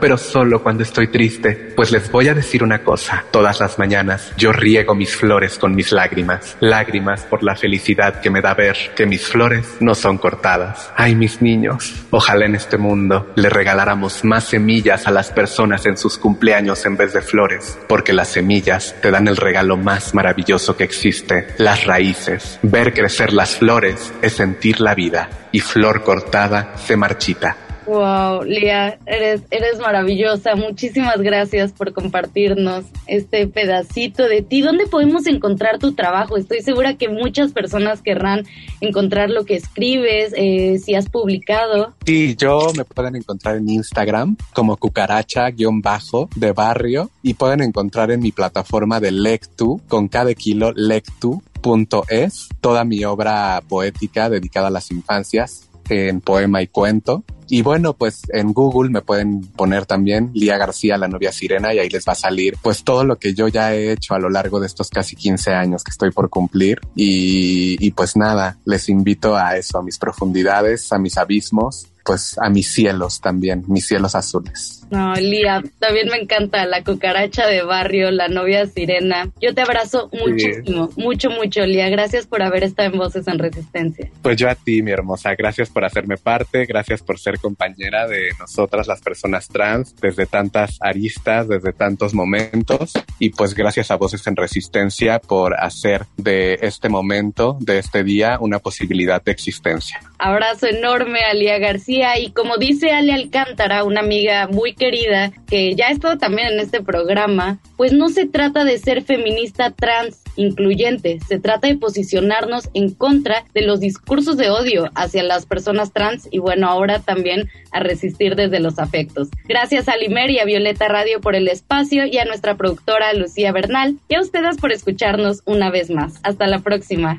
pero 0.00 0.16
solo 0.16 0.62
cuando 0.62 0.82
estoy 0.82 1.08
triste. 1.08 1.72
Pues 1.76 1.92
les 1.92 2.10
voy 2.10 2.28
a 2.28 2.34
decir 2.34 2.64
una 2.64 2.82
cosa. 2.82 3.24
Todas 3.30 3.60
las 3.60 3.78
mañanas 3.78 4.32
yo 4.36 4.52
riego 4.52 4.94
mis 4.94 5.14
flores 5.14 5.58
con 5.58 5.74
mis 5.74 5.92
lágrimas. 5.92 6.56
Lágrimas 6.60 7.22
por 7.22 7.42
la 7.42 7.54
felicidad 7.54 8.20
que 8.20 8.30
me 8.30 8.40
da 8.40 8.54
ver 8.54 8.76
que 8.96 9.06
mis 9.06 9.26
flores 9.26 9.76
no 9.80 9.94
son 9.94 10.18
cortadas. 10.18 10.90
Ay, 10.96 11.14
mis 11.14 11.42
niños, 11.42 11.94
ojalá 12.10 12.46
en 12.46 12.54
este 12.56 12.76
mundo 12.76 13.32
le 13.36 13.48
regaláramos 13.48 14.24
más 14.24 14.44
semillas 14.44 15.06
a 15.06 15.10
las 15.10 15.30
personas 15.30 15.86
en 15.86 15.96
sus 15.96 16.18
cumpleaños 16.18 16.84
en 16.86 16.96
vez 16.96 17.12
de 17.12 17.20
flores, 17.20 17.78
porque 17.88 18.12
las 18.12 18.28
semillas 18.28 18.94
te 19.00 19.10
dan 19.10 19.28
el 19.28 19.36
regalo 19.36 19.76
más 19.76 20.14
maravilloso 20.14 20.76
que 20.76 20.84
existe, 20.84 21.54
las 21.58 21.84
raíces. 21.84 22.58
Ver 22.62 22.92
crecer 22.92 23.32
las 23.32 23.56
flores 23.56 24.12
es 24.22 24.32
sentir 24.32 24.80
la 24.80 24.94
vida 24.94 25.28
y 25.52 25.60
flor 25.60 26.02
cortada 26.02 26.72
se 26.76 26.96
marchita. 26.96 27.65
Wow, 27.86 28.42
Lía, 28.42 28.98
eres, 29.06 29.42
eres 29.50 29.78
maravillosa. 29.78 30.56
Muchísimas 30.56 31.20
gracias 31.20 31.72
por 31.72 31.92
compartirnos 31.92 32.84
este 33.06 33.46
pedacito 33.46 34.26
de 34.28 34.42
ti. 34.42 34.60
¿Dónde 34.60 34.86
podemos 34.88 35.26
encontrar 35.26 35.78
tu 35.78 35.94
trabajo? 35.94 36.36
Estoy 36.36 36.62
segura 36.62 36.94
que 36.94 37.08
muchas 37.08 37.52
personas 37.52 38.02
querrán 38.02 38.44
encontrar 38.80 39.30
lo 39.30 39.44
que 39.44 39.54
escribes, 39.54 40.32
eh, 40.36 40.78
si 40.78 40.96
has 40.96 41.08
publicado. 41.08 41.94
Sí, 42.04 42.34
yo 42.36 42.72
me 42.76 42.84
pueden 42.84 43.16
encontrar 43.16 43.56
en 43.56 43.68
Instagram 43.68 44.36
como 44.52 44.76
cucaracha-bajo 44.76 46.28
de 46.34 46.52
barrio 46.52 47.10
y 47.22 47.34
pueden 47.34 47.62
encontrar 47.62 48.10
en 48.10 48.20
mi 48.20 48.32
plataforma 48.32 48.98
de 48.98 49.12
Lectu 49.12 49.80
con 49.86 50.08
cada 50.08 50.34
kilo 50.34 50.72
lectu.es 50.74 52.48
toda 52.60 52.84
mi 52.84 53.04
obra 53.04 53.62
poética 53.68 54.28
dedicada 54.28 54.68
a 54.68 54.70
las 54.70 54.90
infancias 54.90 55.65
en 55.90 56.20
poema 56.20 56.62
y 56.62 56.66
cuento. 56.68 57.24
Y 57.48 57.62
bueno, 57.62 57.92
pues 57.92 58.22
en 58.30 58.52
Google 58.52 58.90
me 58.90 59.02
pueden 59.02 59.40
poner 59.40 59.86
también 59.86 60.30
Lía 60.34 60.58
García, 60.58 60.98
la 60.98 61.06
novia 61.06 61.30
sirena, 61.30 61.72
y 61.72 61.78
ahí 61.78 61.88
les 61.88 62.04
va 62.04 62.12
a 62.12 62.16
salir 62.16 62.56
pues 62.60 62.82
todo 62.82 63.04
lo 63.04 63.18
que 63.18 63.34
yo 63.34 63.46
ya 63.46 63.72
he 63.72 63.92
hecho 63.92 64.14
a 64.14 64.18
lo 64.18 64.28
largo 64.28 64.58
de 64.58 64.66
estos 64.66 64.90
casi 64.90 65.14
15 65.14 65.52
años 65.52 65.84
que 65.84 65.90
estoy 65.90 66.10
por 66.10 66.28
cumplir. 66.28 66.80
Y, 66.96 67.76
y 67.78 67.90
pues 67.92 68.16
nada, 68.16 68.58
les 68.64 68.88
invito 68.88 69.36
a 69.36 69.56
eso, 69.56 69.78
a 69.78 69.82
mis 69.82 69.98
profundidades, 69.98 70.92
a 70.92 70.98
mis 70.98 71.16
abismos 71.16 71.88
pues 72.06 72.38
a 72.40 72.48
mis 72.48 72.72
cielos 72.72 73.20
también, 73.20 73.64
mis 73.66 73.86
cielos 73.86 74.14
azules. 74.14 74.84
No, 74.88 75.12
Lía, 75.14 75.64
también 75.80 76.08
me 76.08 76.18
encanta 76.18 76.64
la 76.64 76.84
cucaracha 76.84 77.48
de 77.48 77.62
barrio, 77.62 78.12
la 78.12 78.28
novia 78.28 78.64
sirena. 78.66 79.28
Yo 79.42 79.52
te 79.52 79.62
abrazo 79.62 80.08
muchísimo, 80.12 80.88
mucho, 80.96 81.28
mucho, 81.30 81.66
Lía. 81.66 81.88
Gracias 81.88 82.26
por 82.28 82.42
haber 82.42 82.62
estado 82.62 82.92
en 82.92 82.98
Voces 82.98 83.26
en 83.26 83.40
Resistencia. 83.40 84.08
Pues 84.22 84.36
yo 84.36 84.48
a 84.48 84.54
ti, 84.54 84.82
mi 84.82 84.92
hermosa. 84.92 85.34
Gracias 85.34 85.68
por 85.68 85.84
hacerme 85.84 86.16
parte, 86.16 86.64
gracias 86.66 87.02
por 87.02 87.18
ser 87.18 87.40
compañera 87.40 88.06
de 88.06 88.28
nosotras, 88.38 88.86
las 88.86 89.00
personas 89.00 89.48
trans, 89.48 89.96
desde 89.96 90.26
tantas 90.26 90.78
aristas, 90.80 91.48
desde 91.48 91.72
tantos 91.72 92.14
momentos. 92.14 92.92
Y 93.18 93.30
pues 93.30 93.54
gracias 93.54 93.90
a 93.90 93.96
Voces 93.96 94.24
en 94.28 94.36
Resistencia 94.36 95.18
por 95.18 95.58
hacer 95.58 96.06
de 96.16 96.60
este 96.62 96.88
momento, 96.88 97.58
de 97.60 97.80
este 97.80 98.04
día, 98.04 98.38
una 98.40 98.60
posibilidad 98.60 99.20
de 99.20 99.32
existencia. 99.32 100.00
Abrazo 100.18 100.68
enorme 100.68 101.20
a 101.24 101.34
Lía 101.34 101.58
García 101.58 101.95
y 102.18 102.30
como 102.30 102.56
dice 102.56 102.90
Ale 102.90 103.12
Alcántara, 103.12 103.84
una 103.84 104.00
amiga 104.00 104.48
muy 104.48 104.74
querida 104.74 105.32
que 105.46 105.74
ya 105.74 105.88
ha 105.88 105.90
estado 105.90 106.18
también 106.18 106.48
en 106.48 106.60
este 106.60 106.82
programa, 106.82 107.58
pues 107.76 107.92
no 107.92 108.08
se 108.08 108.26
trata 108.26 108.64
de 108.64 108.78
ser 108.78 109.02
feminista 109.02 109.70
trans 109.70 110.22
incluyente, 110.36 111.18
se 111.26 111.38
trata 111.38 111.68
de 111.68 111.76
posicionarnos 111.76 112.68
en 112.74 112.92
contra 112.92 113.44
de 113.54 113.62
los 113.62 113.80
discursos 113.80 114.36
de 114.36 114.50
odio 114.50 114.90
hacia 114.94 115.22
las 115.22 115.46
personas 115.46 115.92
trans 115.92 116.28
y 116.30 116.38
bueno, 116.38 116.68
ahora 116.68 117.00
también 117.00 117.48
a 117.72 117.80
resistir 117.80 118.36
desde 118.36 118.60
los 118.60 118.78
afectos. 118.78 119.28
Gracias 119.48 119.88
a 119.88 119.96
Limer 119.96 120.30
y 120.30 120.38
a 120.38 120.44
Violeta 120.44 120.88
Radio 120.88 121.20
por 121.20 121.34
el 121.34 121.48
espacio 121.48 122.04
y 122.04 122.18
a 122.18 122.26
nuestra 122.26 122.56
productora 122.56 123.14
Lucía 123.14 123.52
Bernal 123.52 123.96
y 124.08 124.16
a 124.16 124.20
ustedes 124.20 124.58
por 124.58 124.72
escucharnos 124.72 125.42
una 125.46 125.70
vez 125.70 125.90
más. 125.90 126.20
Hasta 126.22 126.46
la 126.46 126.60
próxima. 126.60 127.18